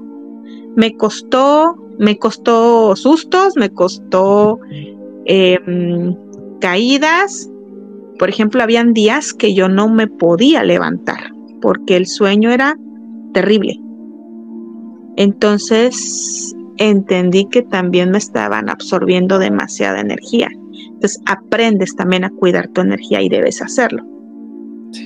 [0.75, 4.59] me costó, me costó sustos, me costó
[5.25, 6.15] em,
[6.59, 7.49] caídas.
[8.17, 11.31] Por ejemplo, habían días que yo no me podía levantar
[11.61, 12.77] porque el sueño era
[13.33, 13.79] terrible.
[15.17, 20.49] Entonces entendí que también me estaban absorbiendo demasiada energía.
[20.85, 24.03] Entonces aprendes también a cuidar tu energía y debes hacerlo.
[24.91, 25.05] Sí.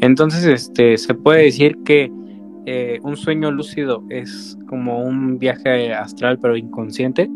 [0.00, 2.12] Entonces, este, se puede decir que
[2.66, 7.30] eh, un sueño lúcido es como un viaje astral pero inconsciente.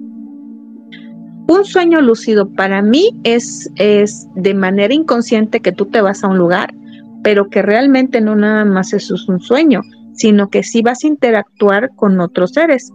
[1.48, 6.28] Un sueño lúcido para mí es, es de manera inconsciente que tú te vas a
[6.28, 6.74] un lugar,
[7.22, 9.82] pero que realmente no nada más eso es un sueño,
[10.12, 12.92] sino que sí vas a interactuar con otros seres.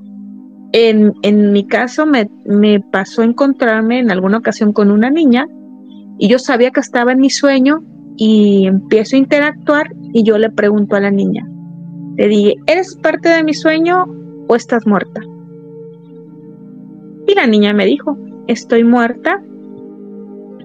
[0.76, 5.48] En, mi caso me, me, pasó encontrarme en alguna ocasión con una niña
[6.18, 7.84] y yo sabía que estaba en mi sueño
[8.18, 11.48] y empiezo a interactuar y yo le pregunto a la niña,
[12.18, 14.06] le dije, ¿eres parte de mi sueño
[14.48, 15.22] o estás muerta?
[17.28, 18.18] Y la niña me dijo,
[18.48, 19.44] estoy muerta.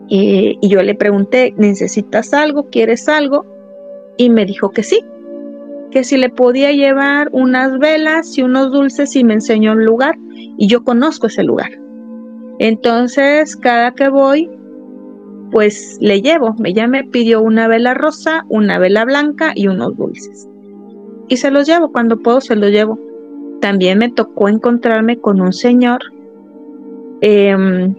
[0.08, 2.70] y yo le pregunté, ¿necesitas algo?
[2.70, 3.44] ¿Quieres algo?
[4.16, 5.04] Y me dijo que sí,
[5.90, 10.16] que si le podía llevar unas velas y unos dulces y me enseñó un lugar
[10.56, 11.70] y yo conozco ese lugar.
[12.58, 14.50] Entonces, cada que voy,
[15.50, 16.54] pues le llevo.
[16.64, 20.48] Ella me pidió una vela rosa, una vela blanca y unos dulces.
[21.28, 22.98] Y se los llevo, cuando puedo se los llevo.
[23.60, 26.00] También me tocó encontrarme con un señor
[27.20, 27.94] em,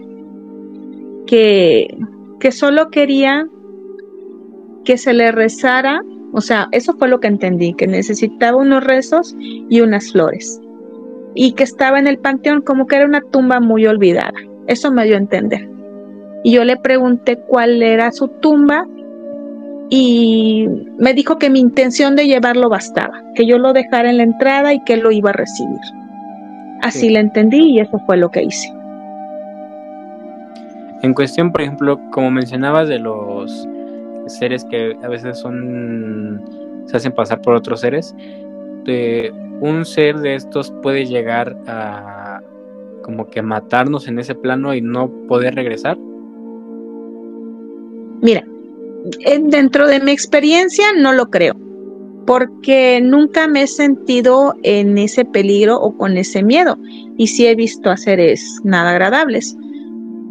[1.26, 1.96] que,
[2.38, 3.46] que solo quería
[4.84, 9.34] que se le rezara, o sea, eso fue lo que entendí, que necesitaba unos rezos
[9.38, 10.60] y unas flores.
[11.34, 14.34] Y que estaba en el panteón como que era una tumba muy olvidada.
[14.66, 15.68] Eso me dio a entender.
[16.44, 18.86] Y yo le pregunté cuál era su tumba
[19.90, 20.68] y
[20.98, 24.72] me dijo que mi intención de llevarlo bastaba, que yo lo dejara en la entrada
[24.72, 25.80] y que lo iba a recibir.
[26.82, 28.72] Así le entendí y eso fue lo que hice.
[31.02, 33.68] En cuestión, por ejemplo, como mencionabas de los
[34.38, 36.42] seres que a veces son
[36.86, 38.14] se hacen pasar por otros seres,
[38.84, 42.40] de un ser de estos puede llegar a
[43.02, 45.98] como que matarnos en ese plano y no poder regresar?
[48.22, 48.44] Mira,
[49.44, 51.54] dentro de mi experiencia no lo creo,
[52.26, 56.78] porque nunca me he sentido en ese peligro o con ese miedo
[57.16, 59.56] y sí he visto a seres nada agradables.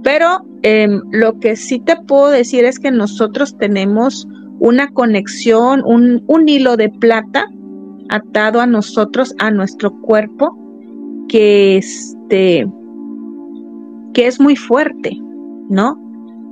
[0.03, 4.27] Pero em, lo que sí te puedo decir es que nosotros tenemos
[4.59, 7.47] una conexión, un, hilo de plata
[8.09, 10.57] atado a nosotros, a nuestro cuerpo,
[11.27, 12.67] que este
[14.13, 15.17] que es muy fuerte,
[15.69, 15.97] ¿no?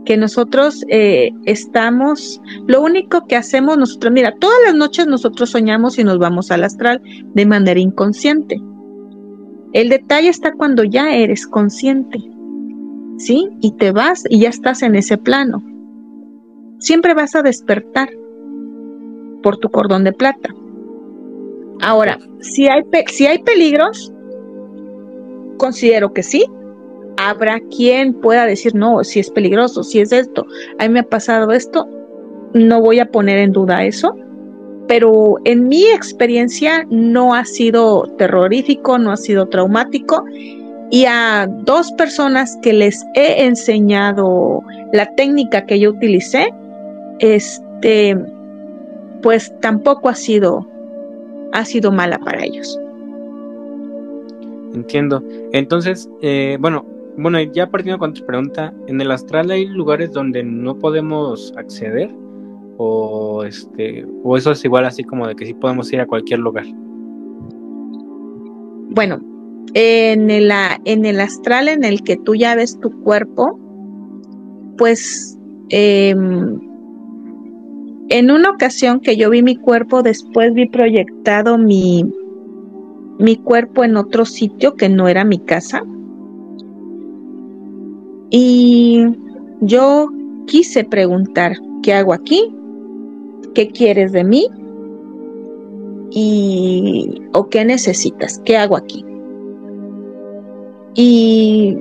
[0.05, 5.97] Que nosotros eh, estamos, lo único que hacemos nosotros, mira, todas las noches nosotros soñamos
[5.97, 7.01] y nos vamos al astral
[7.33, 8.61] de manera inconsciente.
[9.73, 12.19] El detalle está cuando ya eres consciente,
[13.17, 13.49] ¿sí?
[13.61, 15.63] Y te vas y ya estás en ese plano.
[16.79, 18.09] Siempre vas a despertar
[19.43, 20.53] por tu cordón de plata.
[21.81, 24.13] Ahora, si hay, si hay peligros,
[25.57, 26.45] considero que sí.
[27.17, 30.45] Habrá quien pueda decir, no, si es peligroso, si es esto,
[30.77, 31.87] a mí me ha pasado esto,
[32.53, 34.15] no voy a poner en duda eso,
[34.87, 40.25] pero en mi experiencia no ha sido terrorífico, no ha sido traumático
[40.89, 44.61] y a dos personas que les he enseñado
[44.93, 46.53] la técnica que yo utilicé,
[47.19, 48.17] este,
[49.21, 50.65] pues tampoco ha sido,
[51.51, 52.79] ha sido mala para ellos.
[54.73, 55.23] Entiendo.
[55.53, 56.85] Entonces, eh, bueno,
[57.17, 62.11] bueno, ya partiendo con tu pregunta, ¿en el astral hay lugares donde no podemos acceder?
[62.77, 66.39] O este, o eso es igual así como de que sí podemos ir a cualquier
[66.39, 66.65] lugar.
[68.89, 69.19] Bueno,
[69.79, 70.51] en el,
[70.85, 73.59] en el astral en el que tú ya ves tu cuerpo,
[74.75, 75.37] pues
[75.69, 76.59] em,
[78.09, 82.11] en una ocasión que yo vi mi cuerpo, después vi proyectado mi,
[83.19, 85.83] mi cuerpo en otro sitio que no era mi casa.
[88.31, 89.05] Y
[89.61, 90.09] yo
[90.47, 92.51] quise preguntar, ¿qué hago aquí?
[93.53, 94.47] ¿Qué quieres de mí?
[96.09, 99.06] Y o qué necesitas, ¿qué hago aquí?
[100.97, 101.77] Y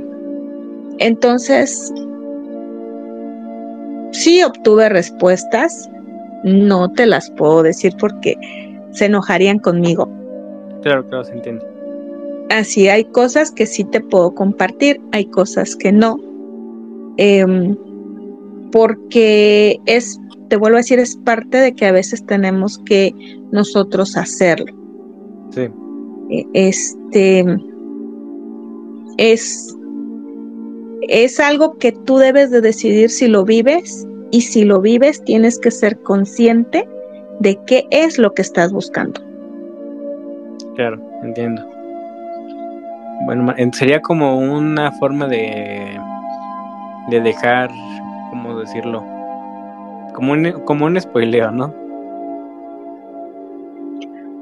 [0.99, 1.93] entonces
[4.13, 5.91] sí obtuve respuestas,
[6.45, 8.37] no te las puedo decir porque
[8.93, 10.09] se enojarían conmigo,
[10.87, 11.67] Claro, claro, se entiende.
[12.49, 16.17] Así hay cosas que sí te puedo compartir, hay cosas que no.
[17.17, 17.77] Em,
[18.71, 23.13] porque es, te vuelvo a decir, es parte de que a veces tenemos que
[23.51, 24.73] nosotros hacerlo.
[25.51, 25.69] Sí.
[26.31, 27.45] E, este
[29.19, 29.77] es,
[31.03, 35.59] es algo que tú debes de decidir si lo vives y si lo vives tienes
[35.59, 36.89] que ser consciente
[37.41, 39.21] de qué es lo que estás buscando.
[40.75, 41.67] Claro, entiendo.
[43.25, 45.99] Bueno, sería como una forma de,
[47.09, 47.71] de dejar,
[48.31, 49.05] ¿cómo decirlo?
[50.15, 51.75] Como un, como un spoileo, ¿no?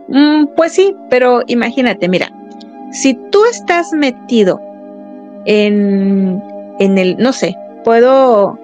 [0.08, 2.30] Mm, pues sí, pero imagínate, mira,
[2.95, 4.61] si tú estás metido
[5.47, 6.42] en,
[6.78, 8.57] en el, no sé, puedo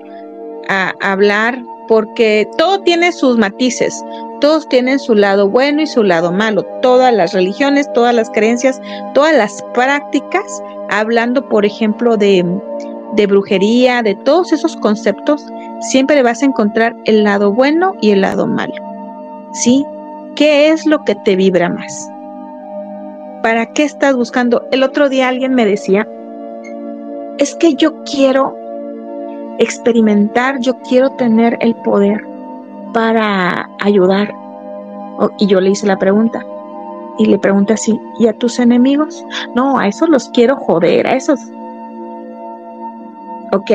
[1.01, 3.93] hablar porque todo tiene sus matices,
[4.41, 8.81] todos tienen su lado bueno y su lado malo, todas las religiones, todas las creencias,
[9.15, 10.45] todas las prácticas,
[10.91, 12.45] hablando por ejemplo de,
[13.15, 15.45] de brujería, de todos esos conceptos,
[15.81, 18.75] siempre vas a encontrar el lado bueno y el lado malo.
[19.53, 19.85] ¿Sí?
[20.37, 22.09] ¿Qué es lo que te vibra más?
[23.43, 24.67] ¿Para qué estás buscando?
[24.71, 26.07] El otro día alguien me decía,
[27.39, 28.55] es que yo quiero
[29.59, 32.23] experimentar, yo quiero tener el poder
[32.93, 34.35] para ayudar.
[35.39, 36.45] y yo le hice la pregunta.
[37.19, 39.23] Y le pregunté así, ¿y a tus enemigos?
[39.55, 41.39] No, a esos los quiero joder, a esos.
[43.53, 43.71] ¿Ok?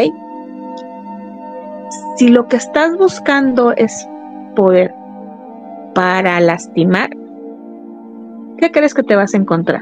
[2.16, 4.08] Si lo que estás buscando es
[4.56, 4.94] poder
[5.94, 7.10] para lastimar,
[8.58, 9.82] ¿qué crees que te vas a encontrar?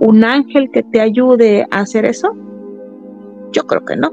[0.00, 2.36] ¿Un ángel que te ayude a hacer eso?
[3.52, 4.12] Yo creo que no.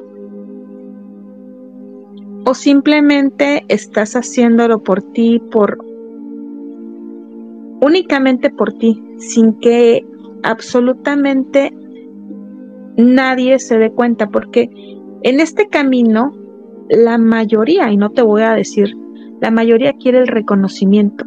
[2.46, 5.80] O simplemente estás haciéndolo por ti, por
[7.82, 10.06] únicamente por ti, sin que
[10.44, 11.74] absolutamente
[12.98, 14.70] nadie se dé cuenta, porque
[15.24, 16.32] en este camino
[16.90, 18.96] la mayoría, y no te voy a decir,
[19.42, 21.26] la mayoría quiere el reconocimiento,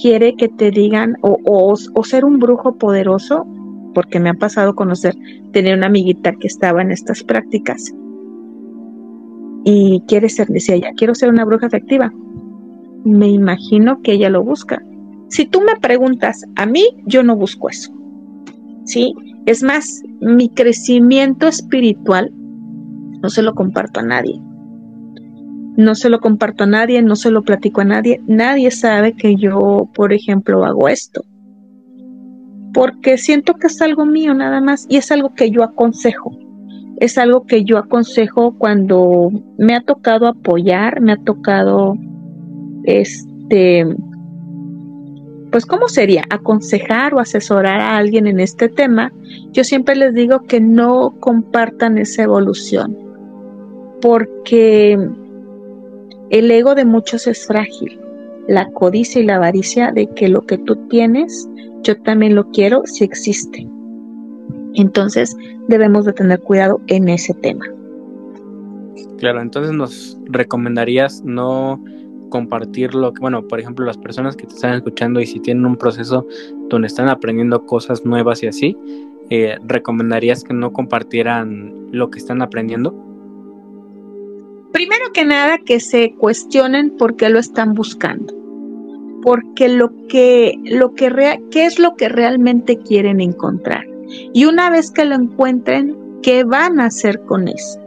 [0.00, 3.46] quiere que te digan o, o, ser un brujo poderoso,
[3.94, 5.14] porque me ha pasado conocer,
[5.52, 7.94] tener una amiguita que estaba en estas prácticas
[9.68, 12.12] y quiere ser, decía ella, quiero ser una bruja efectiva.
[13.04, 14.80] Me imagino que ella lo busca.
[15.28, 17.92] Si tú me preguntas a mí, yo no busco eso.
[18.84, 19.12] ¿Sí?
[19.44, 22.32] Es más, mi crecimiento espiritual
[23.20, 24.40] no se lo comparto a nadie.
[25.76, 28.20] No se lo comparto a nadie, no se lo platico a nadie.
[28.26, 31.22] Nadie sabe que yo, por ejemplo, hago esto.
[32.72, 36.38] Porque siento que es algo mío nada más y es algo que yo aconsejo.
[36.98, 41.94] Es algo que yo aconsejo cuando me ha tocado apoyar, me ha tocado
[42.84, 43.84] este
[45.50, 46.22] pues ¿cómo sería?
[46.28, 49.12] Aconsejar o asesorar a alguien en este tema,
[49.52, 52.94] yo siempre les digo que no compartan esa evolución,
[54.02, 54.98] porque
[56.30, 58.00] el ego de muchos es frágil.
[58.48, 61.48] La codicia y la avaricia de que lo que tú tienes,
[61.82, 63.66] yo también lo quiero si existe.
[64.74, 65.36] Entonces
[65.68, 67.64] debemos de tener cuidado en ese tema.
[69.18, 71.82] Claro, entonces nos recomendarías no
[72.28, 75.64] compartir lo que, bueno, por ejemplo, las personas que te están escuchando y si tienen
[75.64, 76.26] un proceso
[76.68, 78.76] donde están aprendiendo cosas nuevas y así,
[79.30, 83.05] eh, ¿recomendarías que no compartieran lo que están aprendiendo?
[84.76, 88.34] Primero que nada, que se cuestionen por qué lo están buscando.
[89.22, 93.86] Porque lo que, lo que ¿qué es lo que realmente quieren encontrar?
[94.34, 97.80] Y una vez que lo encuentren, ¿qué van a hacer con eso?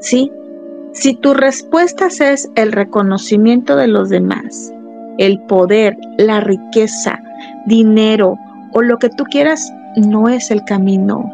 [0.00, 0.30] ¿Sí?
[0.92, 4.74] Si tu respuesta es el reconocimiento de los demás,
[5.16, 7.18] el poder, la riqueza,
[7.64, 8.36] dinero
[8.74, 11.32] o lo que tú quieras, no es el camino.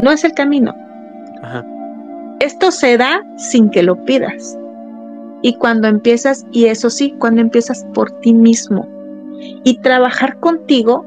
[0.00, 0.72] No es el camino.
[1.42, 1.66] Ajá.
[2.40, 4.56] Esto se da sin que lo pidas.
[5.42, 8.88] Y cuando empiezas, y eso sí, cuando empiezas por ti mismo
[9.64, 11.04] y trabajar contigo,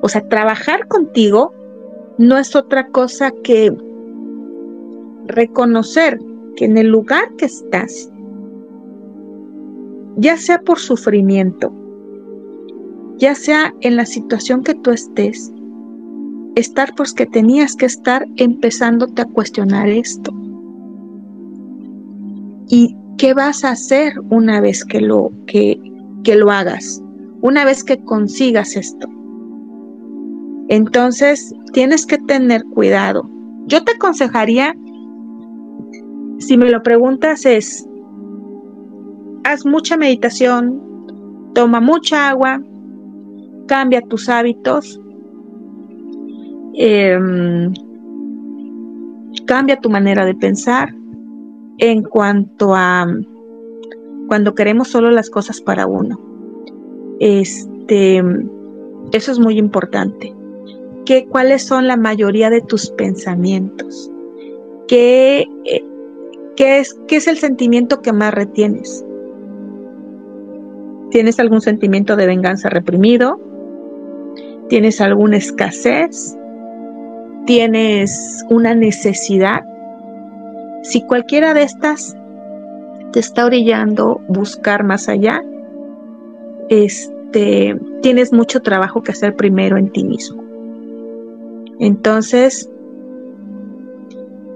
[0.00, 1.52] o sea, trabajar contigo
[2.18, 3.74] no es otra cosa que
[5.26, 6.18] reconocer
[6.56, 8.10] que en el lugar que estás,
[10.16, 11.72] ya sea por sufrimiento,
[13.18, 15.52] ya sea en la situación que tú estés,
[16.54, 20.32] estar pues que tenías que estar empezándote a cuestionar esto.
[22.68, 25.80] ¿Y qué vas a hacer una vez que lo, que,
[26.24, 27.02] que lo hagas?
[27.40, 29.08] Una vez que consigas esto.
[30.68, 33.28] Entonces, tienes que tener cuidado.
[33.66, 34.74] Yo te aconsejaría,
[36.38, 37.86] si me lo preguntas, es,
[39.44, 40.80] haz mucha meditación,
[41.54, 42.62] toma mucha agua,
[43.66, 45.00] cambia tus hábitos,
[46.74, 47.72] em,
[49.46, 50.94] cambia tu manera de pensar,
[51.82, 53.08] en cuanto a
[54.28, 56.16] cuando queremos solo las cosas para uno.
[57.18, 58.22] Este,
[59.10, 60.32] eso es muy importante.
[61.04, 64.08] ¿Qué, ¿Cuáles son la mayoría de tus pensamientos?
[64.86, 65.84] ¿Qué, eh,
[66.54, 69.04] qué, es, ¿Qué es el sentimiento que más retienes?
[71.10, 73.40] ¿Tienes algún sentimiento de venganza reprimido?
[74.68, 76.38] ¿Tienes alguna escasez?
[77.44, 79.64] ¿Tienes una necesidad?
[80.82, 82.16] Si cualquiera de estas
[83.12, 85.42] te está orillando buscar más allá,
[86.68, 90.42] este, tienes mucho trabajo que hacer primero en ti mismo.
[91.78, 92.70] Entonces,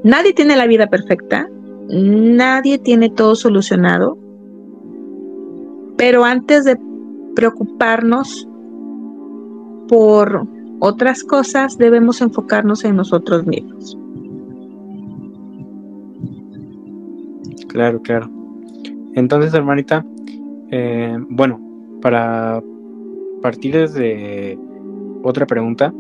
[0.02, 1.48] nadie tiene la vida perfecta,
[1.88, 4.18] nadie tiene todo solucionado,
[5.96, 6.78] pero antes de
[7.34, 8.48] preocuparnos
[9.88, 10.46] por
[10.80, 13.98] otras cosas, debemos enfocarnos en nosotros mismos.
[17.76, 18.30] Claro, claro.
[19.16, 20.02] Entonces, hermanita,
[20.70, 21.60] eh, bueno,
[22.00, 22.62] para
[23.42, 24.58] partir desde
[25.22, 25.92] otra pregunta,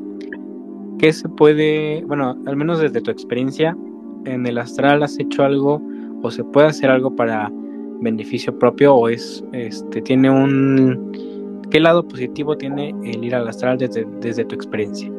[0.98, 3.76] ¿qué se puede, bueno, al menos desde tu experiencia,
[4.24, 5.82] en el astral has hecho algo
[6.22, 7.52] o se puede hacer algo para
[8.00, 13.76] beneficio propio o es, este, tiene un, ¿qué lado positivo tiene el ir al astral
[13.76, 15.12] desde, desde tu experiencia?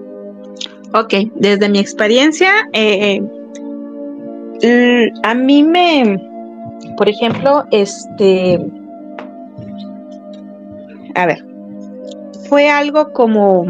[0.96, 3.22] Ok, desde mi experiencia, eh,
[5.22, 6.20] a mí me,
[6.98, 8.60] por ejemplo, este,
[11.16, 11.46] a ver,
[12.48, 13.66] fue algo como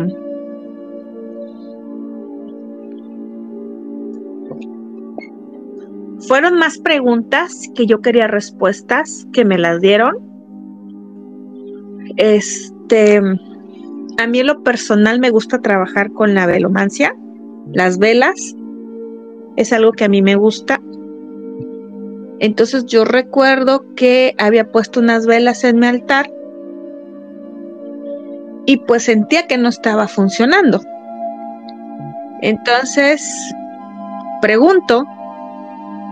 [6.28, 10.18] fueron más preguntas que yo quería respuestas que me las dieron.
[12.18, 17.16] Este, a mí en lo personal me gusta trabajar con la velomancia,
[17.72, 18.56] las velas,
[19.56, 20.77] es algo que a mí me gusta.
[22.40, 26.32] Entonces yo recuerdo que había puesto unas velas en mi altar
[28.66, 30.82] y pues sentía que no estaba funcionando.
[32.42, 33.34] Entonces
[34.42, 35.06] pregunto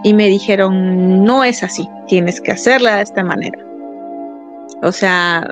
[0.04, 3.60] y me dijeron, no es así, tienes que hacerla de esta manera.
[4.82, 5.52] O sea,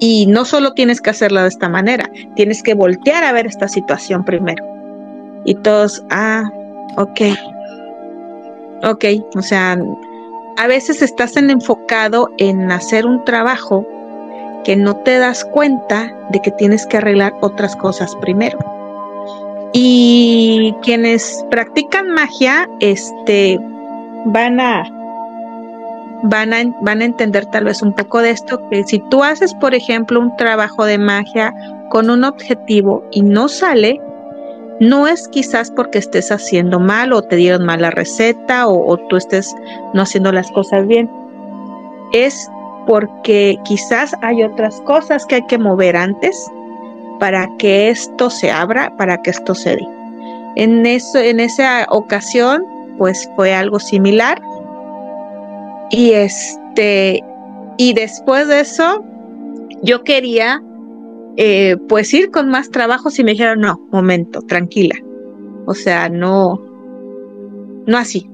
[0.00, 3.68] y no solo tienes que hacerla de esta manera, tienes que voltear a ver esta
[3.68, 4.64] situación primero.
[5.44, 6.50] Y todos, ah,
[6.96, 7.20] ok,
[8.84, 9.04] ok,
[9.36, 9.78] o sea,
[10.56, 13.86] a veces estás en enfocado en hacer un trabajo
[14.64, 18.58] que no te das cuenta de que tienes que arreglar otras cosas primero.
[19.72, 23.58] Y quienes practican magia, este,
[24.26, 24.84] van a,
[26.22, 29.52] van a, van a entender tal vez un poco de esto, que si tú haces,
[29.54, 31.52] por ejemplo, un trabajo de magia
[31.90, 34.00] con un objetivo y no sale,
[34.80, 38.96] no es quizás porque estés haciendo mal o te dieron mal la receta o, o
[39.08, 39.54] tú estés
[39.92, 41.10] no haciendo las cosas bien.
[42.12, 42.48] Es
[42.86, 46.36] porque quizás hay otras cosas que hay que mover antes
[47.18, 49.88] para que esto se abra, para que esto se dé.
[50.56, 52.64] En, eso, en esa ocasión,
[52.98, 54.40] pues fue algo similar.
[55.90, 57.22] Y este,
[57.76, 59.04] y después de eso,
[59.82, 60.62] yo quería
[61.36, 64.96] eh, pues ir con más trabajos y me dijeron, no, momento, tranquila.
[65.66, 66.60] O sea, no,
[67.86, 68.28] no así.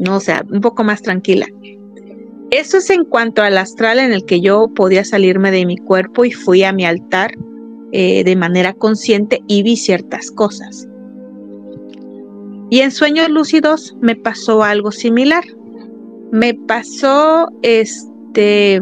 [0.00, 1.46] No, o sea, un poco más tranquila.
[2.50, 6.24] Eso es en cuanto al astral en el que yo podía salirme de mi cuerpo
[6.24, 7.32] y fui a mi altar
[7.92, 10.88] eh, de manera consciente y vi ciertas cosas.
[12.70, 15.44] Y en sueños lúcidos me pasó algo similar.
[16.32, 18.80] Me pasó este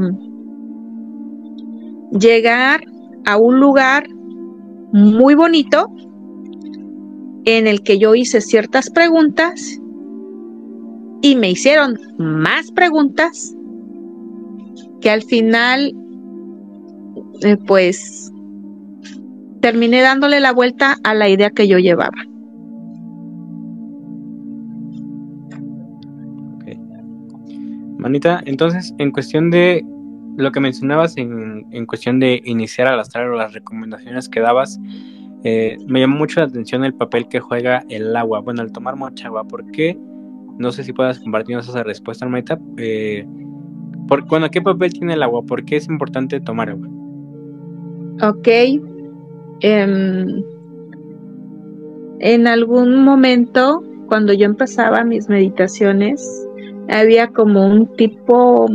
[2.19, 2.81] llegar
[3.25, 4.09] a un lugar
[4.93, 5.91] muy bonito
[7.45, 9.81] en el que yo hice ciertas preguntas
[11.23, 13.55] y me hicieron más preguntas
[15.01, 15.95] que al final,
[17.43, 18.33] eh, pues,
[19.61, 22.27] terminé dándole la vuelta a la idea que yo llevaba.
[27.99, 29.85] Manita, entonces, en cuestión de
[30.37, 34.79] lo que mencionabas, en, en cuestión de iniciar al astral o las recomendaciones que dabas,
[35.45, 38.41] eh, me llamó mucho la atención el papel que juega el agua.
[38.41, 39.99] Bueno, al tomar mucha agua, ¿por qué?
[40.59, 42.59] No sé si puedas compartirnos esa respuesta, Manita.
[42.77, 43.27] Eh,
[44.29, 45.43] bueno, ¿qué papel tiene el agua?
[45.43, 46.89] ¿Por qué es importante tomar agua?
[48.23, 48.49] Ok.
[49.61, 50.43] Em,
[52.21, 56.25] en algún momento, cuando yo empezaba mis meditaciones,
[56.89, 58.69] había como un tipo,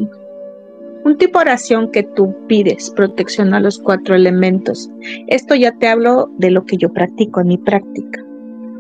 [1.07, 4.91] un tipo de oración que tú pides, protección a los cuatro elementos.
[5.27, 8.21] Esto ya te hablo de lo que yo practico en mi práctica,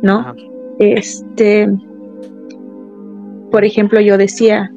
[0.01, 0.35] ¿no?
[0.77, 1.69] Este,
[3.49, 4.69] por ejemplo, yo decía,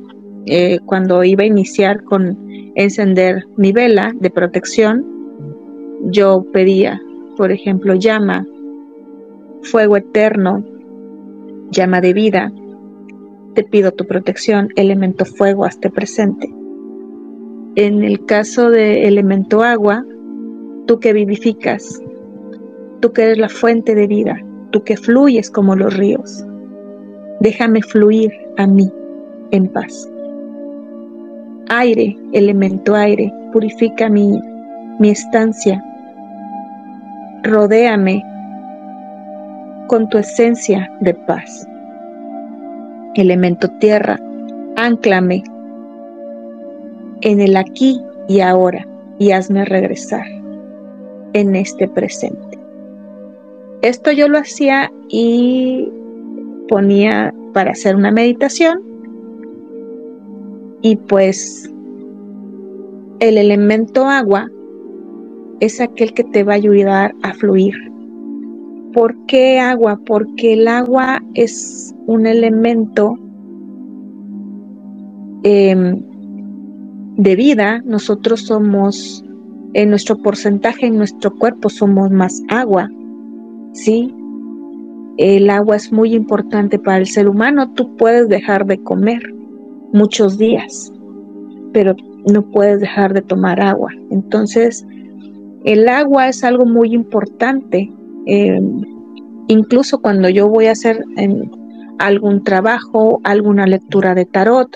[0.46, 2.38] eh, cuando iba a iniciar con
[2.76, 5.04] encender mi vela de protección,
[6.04, 7.02] yo pedía,
[7.36, 8.46] por ejemplo, llama,
[9.62, 10.64] fuego eterno,
[11.72, 12.52] llama de vida,
[13.54, 16.59] te pido tu protección, elemento fuego, hasta presente.
[17.76, 20.04] En el caso de elemento agua,
[20.86, 22.02] tú que vivificas,
[23.00, 24.38] tú que eres la fuente de vida,
[24.70, 26.44] tú que fluyes como los ríos,
[27.40, 28.90] déjame fluir a mí
[29.52, 30.08] en paz
[31.70, 34.40] aire, elemento aire, purifica mi,
[34.98, 35.82] mi estancia.
[37.44, 38.22] Rodéame
[39.86, 41.66] con tu esencia de paz.
[43.14, 44.20] Elemento tierra,
[44.76, 45.42] anclame
[47.22, 48.86] en el aquí y ahora
[49.18, 50.26] y hazme regresar
[51.32, 52.58] en este presente.
[53.82, 55.88] Esto yo lo hacía y
[56.68, 58.90] ponía para hacer una meditación
[60.82, 61.70] Y pues
[63.20, 64.48] el elemento agua
[65.60, 67.74] es aquel que te va a ayudar a fluir.
[68.94, 70.00] ¿Por qué agua?
[70.06, 73.18] Porque el agua es un elemento
[75.42, 76.02] em,
[77.22, 77.82] de vida.
[77.84, 79.24] Nosotros somos,
[79.74, 82.88] en nuestro porcentaje en nuestro cuerpo somos más agua.
[83.72, 84.14] ¿Sí?
[85.18, 87.72] El agua es muy importante para el ser humano.
[87.74, 89.22] Tú puedes dejar de comer
[89.92, 90.92] muchos días,
[91.72, 91.94] pero
[92.32, 93.92] no puedes dejar de tomar agua.
[94.10, 94.86] Entonces,
[95.64, 97.92] el agua es algo muy importante.
[98.26, 98.82] Em,
[99.48, 101.50] incluso cuando yo voy a hacer em,
[101.98, 104.74] algún trabajo, alguna lectura de tarot,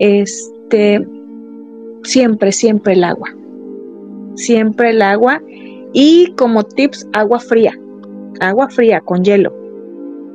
[0.00, 1.06] este,
[2.02, 3.28] siempre, siempre el agua.
[4.34, 5.42] Siempre el agua.
[5.92, 7.78] Y como tips, agua fría.
[8.40, 9.54] Agua fría con hielo.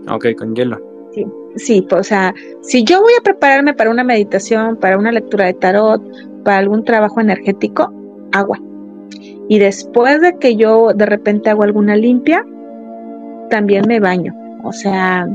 [0.10, 0.80] Ok, con hielo.
[1.14, 5.12] Sí, sí, pues, o sea, si yo voy a prepararme para una meditación, para una
[5.12, 6.02] lectura de tarot,
[6.44, 7.92] para algún trabajo energético,
[8.32, 8.60] agua.
[9.50, 12.46] Y después de que yo de repente hago alguna limpia,
[13.50, 14.36] también me baño.
[14.64, 15.28] O sea,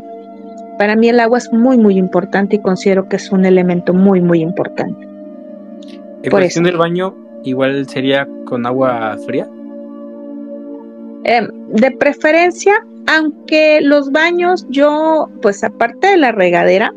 [0.79, 4.21] para mí el agua es muy, muy importante y considero que es un elemento muy,
[4.21, 5.12] muy importante.
[6.23, 7.15] En cuestión del baño,
[7.45, 9.49] igual sería con agua fría.
[11.25, 12.75] Em, de preferencia,
[13.07, 16.93] aunque los baños, yo, pues aparte de la regadera,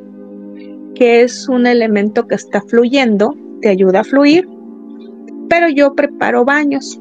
[0.96, 4.48] que es un elemento que está fluyendo, te ayuda a fluir,
[5.50, 7.00] pero yo preparo baños,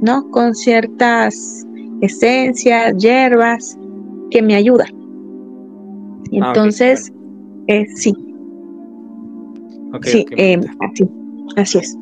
[0.00, 0.28] ¿no?
[0.30, 1.64] Con ciertas
[2.00, 3.78] esencias, hierbas,
[4.30, 4.88] que me ayudan.
[6.40, 7.12] Ah, Entonces,
[7.68, 8.14] eh, sí.
[10.02, 11.08] sí, em, así,
[11.56, 11.96] así es.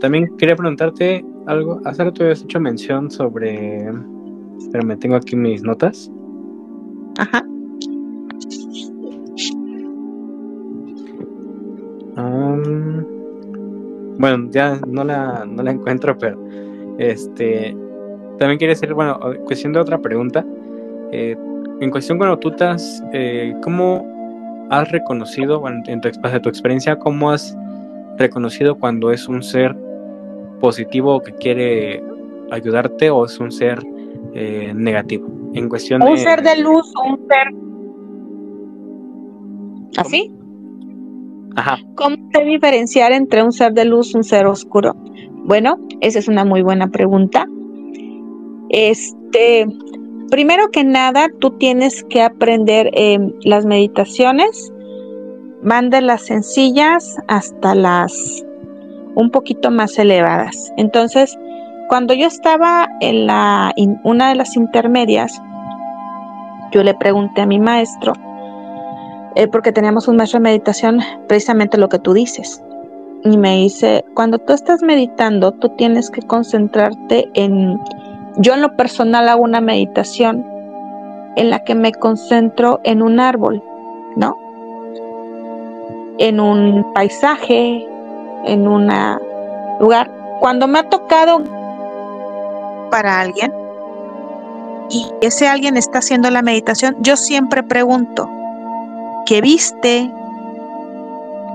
[0.00, 1.80] también quería preguntarte algo.
[1.84, 3.92] Hace rato habías hecho mención sobre.
[4.72, 6.10] Pero me tengo aquí mis notas.
[7.18, 7.44] Ajá.
[14.20, 16.38] bueno, ya no la, no la encuentro, pero
[16.98, 17.74] este
[18.38, 20.44] también quería hacer, bueno, cuestión de otra pregunta.
[21.12, 21.36] Eh,
[21.80, 24.19] en cuestión cuando tú estás, eh, ¿cómo
[24.70, 27.56] has reconocido, bueno, en tu, tu experiencia, cómo has
[28.16, 29.76] reconocido cuando es un ser
[30.60, 32.02] positivo que quiere
[32.50, 33.82] ayudarte o es un ser
[34.34, 35.28] eh, negativo.
[35.54, 37.48] En cuestión un ser de luz un ser
[39.96, 40.32] así.
[41.56, 41.78] Ajá.
[41.96, 44.94] ¿Cómo se diferenciar entre un ser de luz y un ser oscuro?
[45.44, 47.46] Bueno, esa es una muy buena pregunta.
[48.68, 49.66] Este,
[50.30, 54.72] primero que nada, tú tienes que aprender eh, las meditaciones,
[55.62, 58.44] van de las sencillas hasta las
[59.14, 60.72] un poquito más elevadas.
[60.76, 61.36] Entonces,
[61.88, 63.74] cuando yo estaba en la
[64.04, 65.42] una de las intermedias,
[66.72, 68.12] yo le pregunté a mi maestro,
[69.34, 72.62] eh, porque teníamos un maestro de meditación, precisamente lo que tú dices.
[73.24, 77.78] Y me dice, cuando tú estás meditando, tú tienes que concentrarte en,
[78.36, 80.44] yo en lo personal hago una meditación
[81.36, 83.62] en la que me concentro en un árbol,
[84.16, 84.36] ¿no?
[86.18, 87.86] En un paisaje,
[88.44, 88.90] en un
[89.80, 90.10] lugar.
[90.40, 91.42] Cuando me ha tocado
[92.90, 93.52] para alguien
[94.88, 98.28] y ese alguien está haciendo la meditación, yo siempre pregunto,
[99.26, 100.10] ¿qué viste?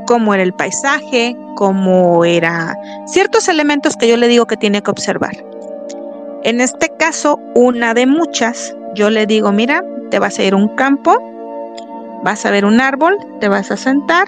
[0.07, 1.35] ¿Cómo era el paisaje?
[1.55, 5.35] ¿Cómo era ciertos elementos que yo le digo que tiene que observar?
[6.45, 10.57] En este caso, una de muchas, yo le digo, mira, te vas a ir a
[10.57, 11.17] un campo,
[12.23, 14.27] vas a ver un árbol, te vas a sentar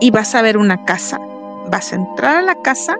[0.00, 1.18] y vas a ver una casa.
[1.70, 2.98] Vas a entrar a la casa,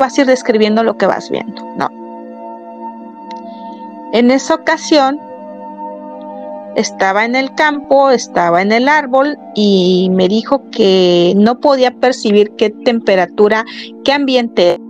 [0.00, 1.88] vas a ir describiendo lo que vas viendo, ¿no?
[4.12, 5.20] En esa ocasión
[6.74, 12.50] estaba en el campo, estaba en el árbol y me dijo que no podía percibir
[12.56, 13.64] qué temperatura,
[14.02, 14.80] qué ambiente.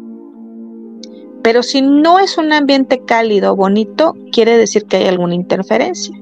[1.43, 6.15] Pero si no es un ambiente cálido, bonito, quiere decir que hay alguna interferencia.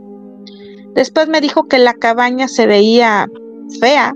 [0.94, 3.28] Después me dijo que la cabaña se veía
[3.80, 4.14] fea.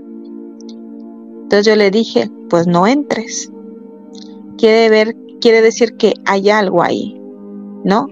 [1.43, 3.51] Entonces yo le dije, pues no entres.
[4.57, 7.19] Quiere ver, quiere decir que hay algo ahí,
[7.83, 8.07] ¿no?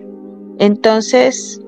[0.60, 1.62] Entonces,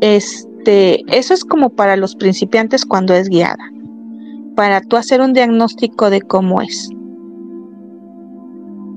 [0.00, 3.70] este, eso es como para los principiantes cuando es guiada,
[4.56, 6.90] para tú hacer un diagnóstico de cómo es.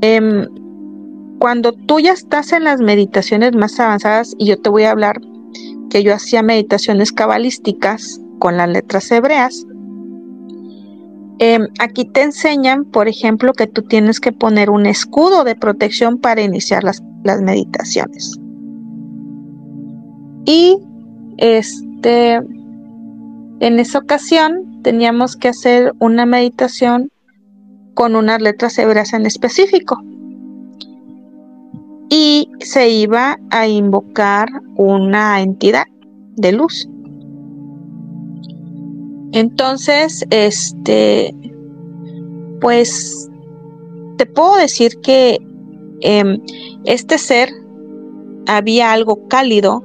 [0.01, 0.47] Em,
[1.39, 5.19] cuando tú ya estás en las meditaciones más avanzadas, y yo te voy a hablar
[5.89, 9.65] que yo hacía meditaciones cabalísticas, con las letras hebreas.
[11.39, 16.17] Em, aquí te enseñan, por ejemplo, que tú tienes que poner un escudo de protección
[16.17, 18.39] para iniciar las, las meditaciones.
[20.45, 20.77] Y
[21.37, 22.39] este,
[23.59, 27.09] En esa ocasión teníamos que hacer una meditación
[27.95, 29.99] con unas letras hebreas en específico.
[32.09, 35.85] Y se iba a invocar una entidad
[36.35, 36.87] de luz.
[39.33, 41.33] Entonces, este,
[42.61, 43.29] pues,
[44.17, 45.37] te puedo decir que
[46.01, 46.41] em,
[46.85, 47.49] este ser
[48.47, 49.83] había algo cálido,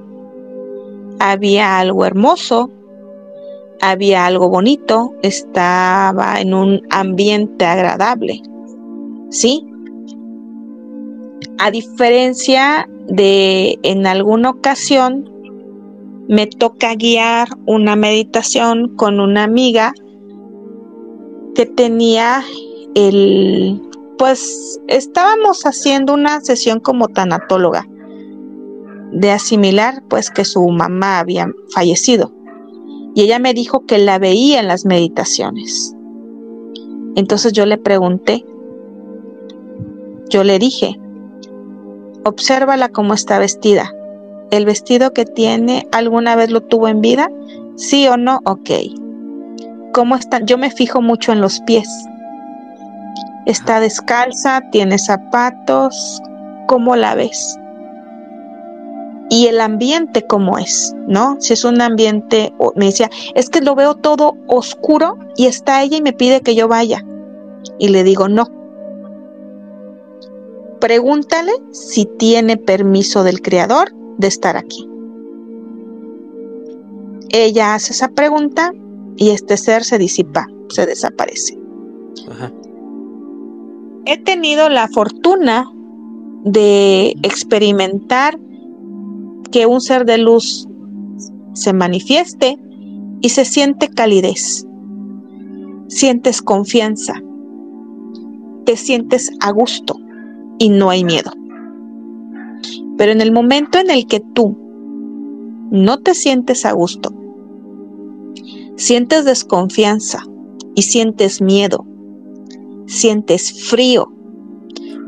[1.18, 2.70] había algo hermoso,
[3.80, 8.40] había algo bonito, estaba en un ambiente agradable.
[9.30, 9.66] ¿Sí?
[11.64, 15.30] A diferencia de en alguna ocasión
[16.26, 19.92] me toca guiar una meditación con una amiga
[21.54, 22.42] que tenía
[22.96, 23.80] el
[24.18, 27.86] pues estábamos haciendo una sesión como tanatóloga
[29.12, 32.34] de asimilar pues que su mamá había fallecido
[33.14, 35.94] y ella me dijo que la veía en las meditaciones.
[37.14, 38.44] Entonces yo le pregunté,
[40.28, 40.98] yo le dije,
[42.24, 43.92] obsérvala cómo está vestida.
[44.50, 47.30] ¿El vestido que tiene alguna vez lo tuvo en vida?
[47.76, 48.40] ¿Sí o no?
[48.44, 48.70] Ok.
[49.92, 50.46] ¿Cómo están?
[50.46, 51.88] Yo me fijo mucho en los pies.
[53.46, 56.22] Está descalza, tiene zapatos.
[56.66, 57.58] ¿Cómo la ves?
[59.32, 61.38] y el ambiente como es, ¿no?
[61.40, 65.96] Si es un ambiente, me decía, es que lo veo todo oscuro y está ella
[65.96, 67.02] y me pide que yo vaya.
[67.78, 68.61] Y le digo, no.
[70.82, 74.84] Pregúntale si tiene permiso del creador de estar aquí.
[77.30, 78.72] Ella hace esa pregunta
[79.16, 81.56] y este ser se disipa, se desaparece.
[84.06, 85.70] He tenido la fortuna
[86.42, 88.36] de experimentar
[89.52, 90.66] que un ser de luz
[91.52, 92.58] se manifieste
[93.20, 94.66] y se siente calidez,
[95.86, 97.22] sientes confianza,
[98.64, 99.94] te sientes a gusto
[100.62, 101.32] y no hay miedo.
[102.96, 104.56] Pero en el momento en el que tú
[105.72, 107.12] no te sientes a gusto,
[108.76, 110.22] sientes desconfianza
[110.76, 111.84] y sientes miedo,
[112.86, 114.12] sientes frío,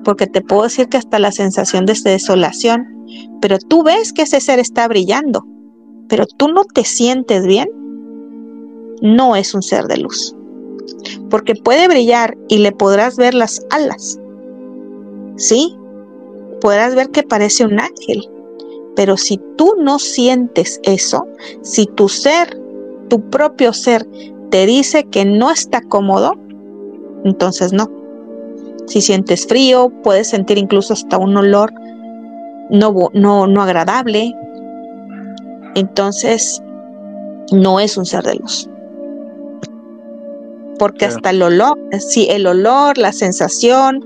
[0.03, 2.95] porque te puedo decir que hasta la sensación de desolación
[3.41, 5.47] pero tú ves que ese ser está brillando,
[6.09, 7.69] pero tú no te sientes bien,
[9.03, 10.35] no es un ser de luz.
[11.31, 14.19] Porque puede brillar y le podrás ver las alas.
[15.37, 15.77] ¿Sí?
[16.61, 18.29] Podrás ver que parece un ángel.
[18.97, 21.27] Pero si tú no sientes eso,
[21.63, 22.59] si tu ser,
[23.09, 24.07] tu propio ser,
[24.51, 26.35] te dice que no está cómodo,
[27.25, 27.91] entonces no.
[28.87, 31.73] Si sientes frío, puedes sentir incluso hasta un olor
[32.71, 34.35] no, no, no agradable,
[35.75, 36.63] entonces
[37.53, 38.69] no es un ser de luz.
[40.79, 44.03] Porque hasta el olor, sí, el olor, la sensación,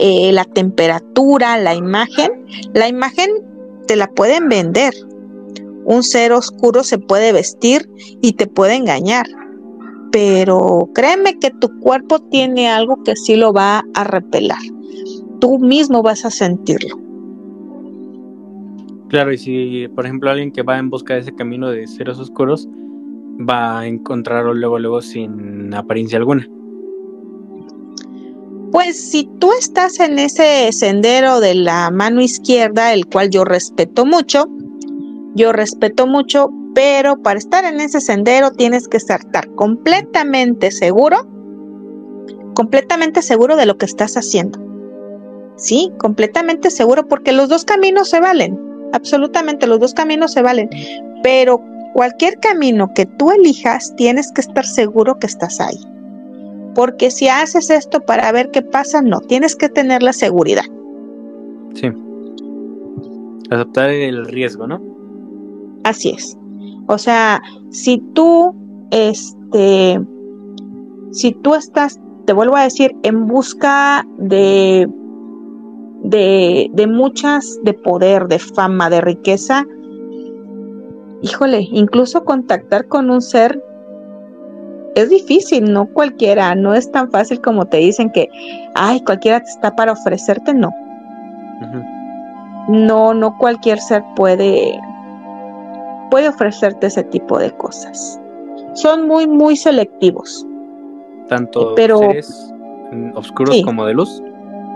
[0.00, 3.30] eh, la temperatura, la imagen, la imagen
[3.86, 4.94] te la pueden vender.
[5.84, 7.88] Un ser oscuro se puede vestir
[8.22, 9.26] y te puede engañar.
[10.10, 14.58] Pero créeme que tu cuerpo tiene algo que sí lo va a repelar.
[15.38, 16.96] Tú mismo vas a sentirlo.
[19.08, 22.18] Claro, y si, por ejemplo, alguien que va en busca de ese camino de ceros
[22.18, 22.68] oscuros,
[23.38, 26.48] va a encontrarlo luego, luego sin apariencia alguna.
[28.72, 34.06] Pues si tú estás en ese sendero de la mano izquierda, el cual yo respeto
[34.06, 34.48] mucho,
[35.34, 39.20] yo respeto mucho, pero para estar en ese sendero tienes que estar
[39.56, 41.26] completamente seguro,
[42.54, 44.60] completamente seguro de lo que estás haciendo.
[45.56, 50.68] Sí, completamente seguro, porque los dos caminos se valen absolutamente los dos caminos se valen,
[51.22, 51.62] pero
[51.94, 55.78] cualquier camino que tú elijas tienes que estar seguro que estás ahí.
[56.74, 60.64] Porque si haces esto para ver qué pasa, no, tienes que tener la seguridad.
[61.74, 61.90] Sí.
[63.50, 64.80] Aceptar el riesgo, ¿no?
[65.84, 66.36] Así es.
[66.86, 68.54] O sea, si tú,
[68.90, 70.00] este,
[71.12, 74.88] si tú estás, te vuelvo a decir, en busca de
[76.02, 79.66] de, de muchas, de poder, de fama, de riqueza,
[81.22, 83.62] híjole, incluso contactar con un ser
[84.94, 88.28] es difícil, no cualquiera, no es tan fácil como te dicen que,
[88.74, 90.70] ay, cualquiera está para ofrecerte, no.
[92.68, 94.78] No, no cualquier ser puede,
[96.10, 98.20] puede ofrecerte ese tipo de cosas.
[98.74, 100.46] Son muy, muy selectivos.
[101.28, 102.52] Tanto pero, seres
[103.14, 104.22] oscuros como de luz.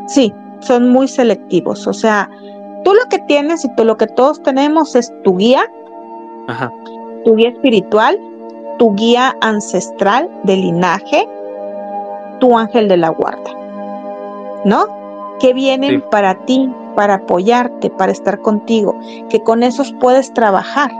[0.07, 1.87] Sí, son muy selectivos.
[1.87, 2.29] O sea,
[2.85, 5.65] tú lo que tienes y tú lo que todos tenemos es tu guía,
[7.25, 8.19] tu guía espiritual,
[8.79, 11.29] tu guía ancestral de linaje,
[12.41, 13.51] tu ángel de la guarda,
[14.65, 14.87] ¿no?
[15.41, 16.05] Que vienen Sí.
[16.11, 18.95] para ti, para apoyarte, para estar contigo,
[19.29, 20.91] que con esos puedes trabajar.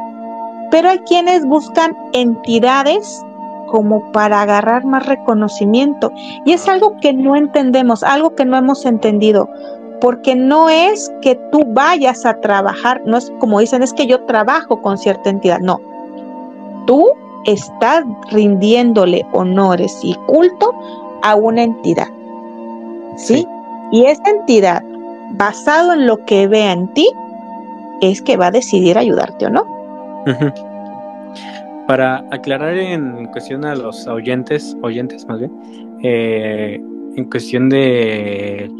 [0.71, 3.25] Pero hay quienes buscan entidades
[3.69, 6.13] como para agarrar más reconocimiento.
[6.45, 9.49] Y es algo que no entendemos, algo que no hemos entendido,
[10.01, 14.25] porque no es que tú vayas a trabajar, no es como dicen, es que yo
[14.27, 15.81] trabajo con cierta entidad, no.
[16.87, 17.09] Tú
[17.45, 20.75] estás rindiéndole honores y culto
[21.23, 22.09] a una entidad.
[23.17, 23.37] ¿Sí?
[23.37, 23.47] Sí.
[23.93, 24.83] Y esa entidad,
[25.33, 27.09] basado en lo que vea en ti,
[28.01, 29.65] es que va a decidir ayudarte o no.
[31.87, 35.53] Para aclarar en cuestión a los oyentes, oyentes más bien,
[36.03, 36.81] eh,
[37.17, 38.71] en cuestión de...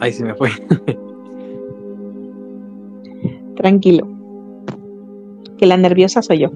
[0.00, 0.50] Ay, se me fue.
[3.56, 4.17] Tranquilo.
[5.58, 6.50] Que la nerviosa soy yo.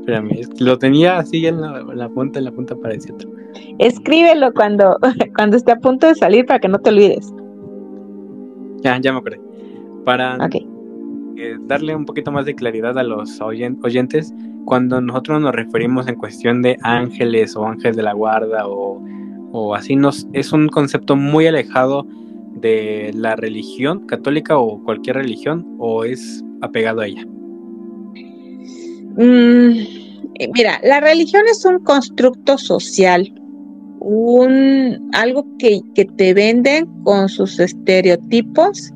[0.00, 3.26] Espérame, lo tenía así en la, en la punta, en la punta para decirte.
[3.78, 4.96] Escríbelo cuando,
[5.36, 7.32] cuando esté a punto de salir para que no te olvides.
[8.82, 9.40] Ya, ya me acordé.
[10.04, 10.38] Para
[11.36, 14.32] eh, darle un poquito más de claridad a los oyen- oyentes,
[14.64, 19.02] cuando nosotros nos referimos en cuestión de ángeles o ángeles de la guarda o,
[19.50, 22.06] o así, nos, es un concepto muy alejado
[22.54, 27.24] de la religión católica o cualquier religión o es apegado a ella.
[29.16, 29.70] Mm,
[30.38, 33.32] eh, mira, la religión es un constructo social,
[34.00, 38.92] un algo que, que te venden con sus estereotipos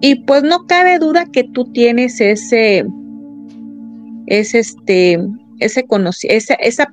[0.00, 2.84] y pues no cabe duda que tú tienes ese,
[4.26, 5.20] ese este,
[5.60, 5.86] ese
[6.28, 6.86] esa, esa,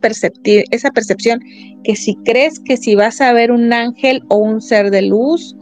[0.91, 1.39] percepción
[1.83, 5.55] que si crees que si vas a ver un ángel o un ser de luz,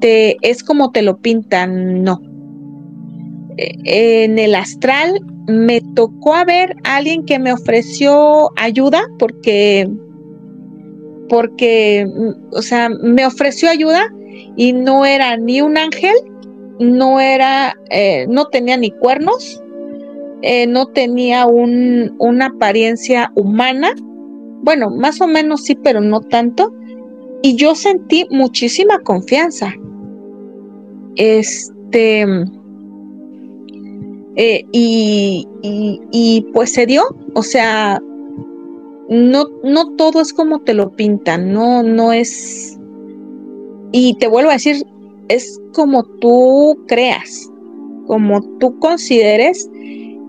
[0.00, 2.20] es como te lo pintan, no.
[3.56, 9.88] Eh, En el astral me tocó a ver a alguien que me ofreció ayuda porque
[11.28, 14.12] porque mm, o sea, me ofreció ayuda
[14.56, 16.14] y no era ni un ángel,
[16.80, 19.62] no era, eh, no tenía ni cuernos,
[20.42, 23.94] eh, no tenía un, una apariencia humana,
[24.62, 26.74] bueno, más o menos sí, pero no tanto,
[27.42, 29.72] y yo sentí muchísima confianza.
[31.20, 32.22] Este,
[34.36, 37.02] eh, y, y, y pues se dio,
[37.34, 38.00] o sea,
[39.10, 42.78] no, no todo es como te lo pintan, no, no es,
[43.92, 44.82] y te vuelvo a decir,
[45.28, 47.50] es como tú creas,
[48.06, 49.68] como tú consideres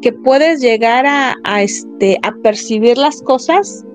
[0.02, 3.86] que puedes llegar a, a, este, a percibir las cosas,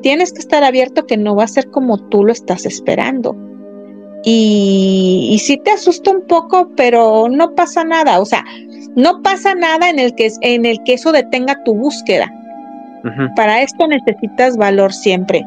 [0.00, 3.36] tienes que estar abierto que no va a ser como tú lo estás esperando.
[4.28, 8.44] Y, y sí te asusta un poco, pero no pasa nada, o sea,
[8.96, 12.32] no pasa nada en el que, en el que eso detenga tu búsqueda.
[13.36, 15.46] Para esto necesitas valor siempre.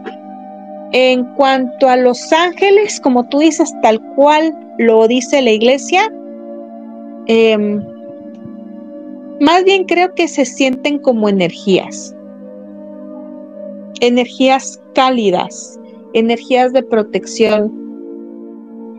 [0.93, 6.13] En cuanto a los ángeles, como tú dices, tal cual lo dice la iglesia,
[7.27, 7.83] em,
[9.41, 12.15] más bien creo que se sienten como energías,
[13.99, 15.77] energías cálidas,
[16.13, 17.78] energías de protección.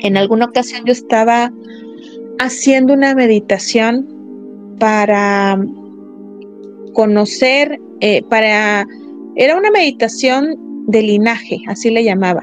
[0.03, 1.53] En alguna ocasión yo estaba
[2.39, 5.59] haciendo una meditación para
[6.95, 8.87] conocer, eh, para,
[9.37, 12.43] era una meditación de linaje, así le llamaba,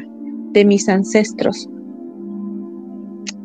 [0.52, 1.68] de mis ancestros.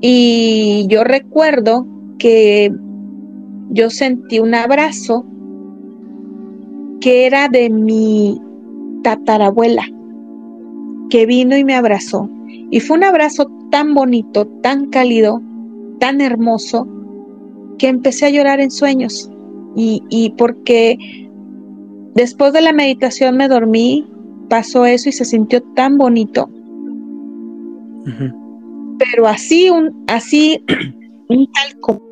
[0.00, 1.86] Y yo recuerdo
[2.18, 2.70] que
[3.70, 5.24] yo sentí un abrazo
[7.00, 8.40] que era de mi
[9.02, 9.84] tatarabuela,
[11.08, 12.28] que vino y me abrazó.
[12.70, 15.40] Y fue un abrazo tan bonito, tan cálido,
[15.98, 16.86] tan hermoso,
[17.78, 19.30] que empecé a llorar en sueños.
[19.74, 20.98] Y, y porque
[22.14, 24.06] después de la meditación me dormí,
[24.50, 26.50] pasó eso y se sintió tan bonito.
[28.98, 30.62] Pero así, un, así,
[31.30, 32.02] un tal con,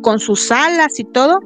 [0.00, 1.40] con sus alas y todo,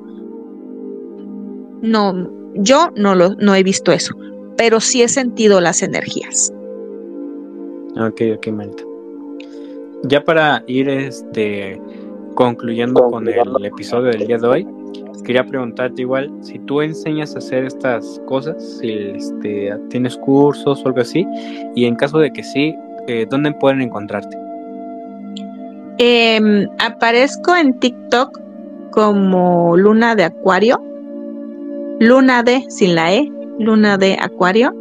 [1.82, 4.14] no, yo no lo, no he visto eso,
[4.56, 6.52] pero sí he sentido las energías.
[7.98, 8.82] Ok, ok, Marita.
[10.04, 11.80] Ya para ir este
[12.34, 14.68] concluyendo con el episodio del día de hoy,
[15.24, 20.88] quería preguntarte igual si tú enseñas a hacer estas cosas, si este, tienes cursos o
[20.88, 21.26] algo así,
[21.74, 22.74] y en caso de que sí,
[23.06, 24.36] eh, ¿dónde pueden encontrarte?
[25.98, 28.38] Eh, aparezco en TikTok
[28.92, 30.82] como Luna de Acuario,
[31.98, 34.74] Luna de sin la E, Luna de Acuario.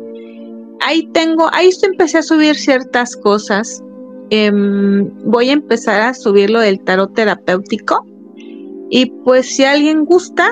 [0.81, 3.83] Ahí tengo, ahí empecé a subir ciertas cosas.
[4.29, 4.51] Eh,
[5.25, 8.03] voy a empezar a subir lo del tarot terapéutico
[8.89, 10.51] Y pues si alguien gusta,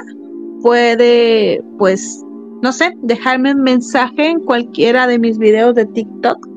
[0.62, 2.24] puede, pues,
[2.62, 6.54] no sé, dejarme un mensaje en cualquiera de mis videos de TikTok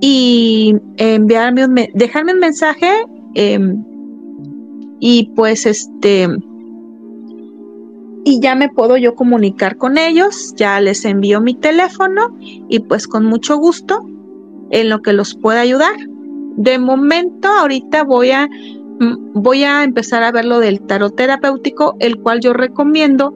[0.00, 2.90] y enviarme un, dejarme un mensaje
[3.34, 3.82] em,
[5.00, 6.28] y pues este
[8.24, 13.06] y ya me puedo yo comunicar con ellos, ya les envío mi teléfono y pues
[13.06, 14.00] con mucho gusto
[14.70, 15.94] en lo que los pueda ayudar.
[16.56, 21.96] De momento, ahorita voy a, mm, voy a empezar a ver lo del tarot terapéutico,
[22.00, 23.34] el cual yo recomiendo,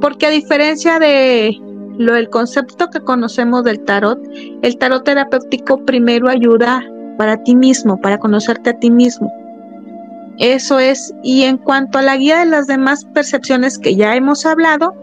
[0.00, 1.56] porque a diferencia de
[1.98, 4.18] lo del concepto que conocemos del tarot,
[4.62, 6.82] el tarot terapéutico primero ayuda
[7.18, 9.30] para ti mismo, para conocerte a ti mismo.
[10.40, 14.46] Eso es, y en cuanto a la guía de las demás percepciones que ya hemos
[14.46, 14.94] hablado,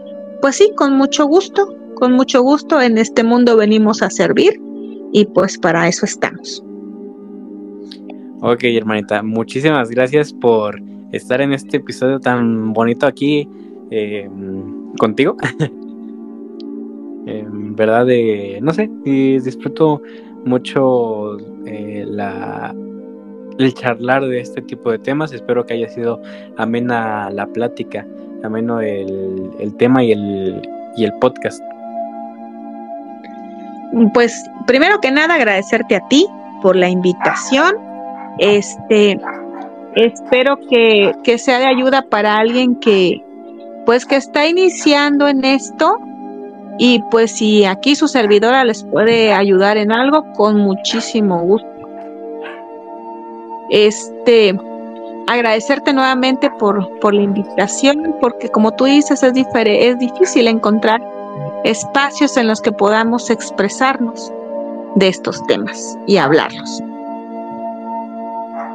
[0.42, 4.60] pues sí, con mucho gusto, con mucho gusto en este mundo venimos a servir
[5.12, 6.64] y pues para eso estamos.
[8.40, 10.82] Ok, hermanita, muchísimas gracias por
[11.12, 13.48] estar en este episodio tan bonito aquí
[13.92, 14.28] eh,
[14.98, 15.36] contigo.
[17.26, 18.06] en verdad,
[18.60, 20.02] no sé, disfruto
[20.44, 22.74] mucho eh, la,
[23.58, 25.32] el charlar de este tipo de temas.
[25.32, 26.20] Espero que haya sido
[26.56, 28.06] amena la plática,
[28.42, 30.62] ameno el, el tema y el,
[30.96, 31.62] y el podcast.
[34.14, 36.26] Pues primero que nada agradecerte a ti
[36.62, 37.76] por la invitación.
[38.38, 39.18] Este
[39.96, 43.22] espero que, que sea de ayuda para alguien que
[43.84, 45.98] pues que está iniciando en esto
[46.78, 51.67] y pues si aquí su servidora les puede ayudar en algo, con muchísimo gusto.
[53.70, 54.58] Este,
[55.26, 61.02] agradecerte nuevamente por, por la invitación, porque como tú dices, es, es difícil encontrar
[61.64, 64.32] espacios en los que podamos expresarnos
[64.94, 66.82] de estos temas y hablarlos.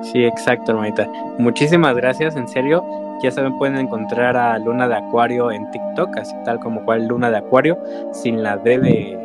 [0.03, 1.07] Sí, exacto, hermanita.
[1.37, 2.83] Muchísimas gracias, en serio.
[3.21, 7.31] Ya saben, pueden encontrar a Luna de Acuario en TikTok, así tal como cual Luna
[7.31, 7.77] de Acuario,
[8.11, 9.17] sin la D de,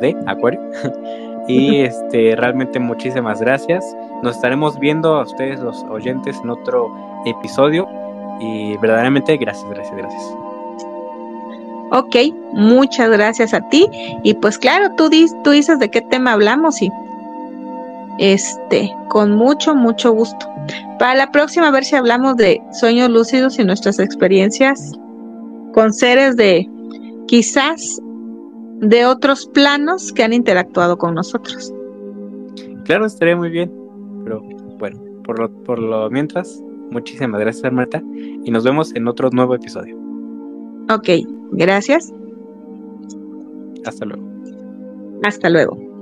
[0.00, 0.60] de, Acuario.
[1.46, 3.84] y este, realmente muchísimas gracias.
[4.22, 6.90] Nos estaremos viendo a ustedes, los oyentes, en otro
[7.26, 7.86] episodio.
[8.40, 10.22] Y verdaderamente gracias, gracias, gracias.
[11.90, 12.16] Ok,
[12.52, 13.88] muchas gracias a ti.
[14.22, 15.10] Y pues claro, tú,
[15.42, 16.90] tú dices de qué tema hablamos y
[18.18, 20.48] este, con mucho, mucho gusto.
[20.98, 24.92] Para la próxima, a ver si hablamos de sueños lúcidos y nuestras experiencias
[25.72, 26.68] con seres de
[27.26, 28.00] quizás
[28.88, 31.72] de otros planos que han interactuado con nosotros.
[32.84, 33.72] Claro, estaría muy bien.
[34.24, 34.40] Pero
[34.78, 38.02] bueno, por lo, por lo mientras, muchísimas gracias, Marta.
[38.44, 39.96] Y nos vemos en otro nuevo episodio.
[40.90, 41.08] Ok,
[41.52, 42.12] gracias.
[43.86, 44.22] Hasta luego.
[45.22, 45.93] Hasta luego.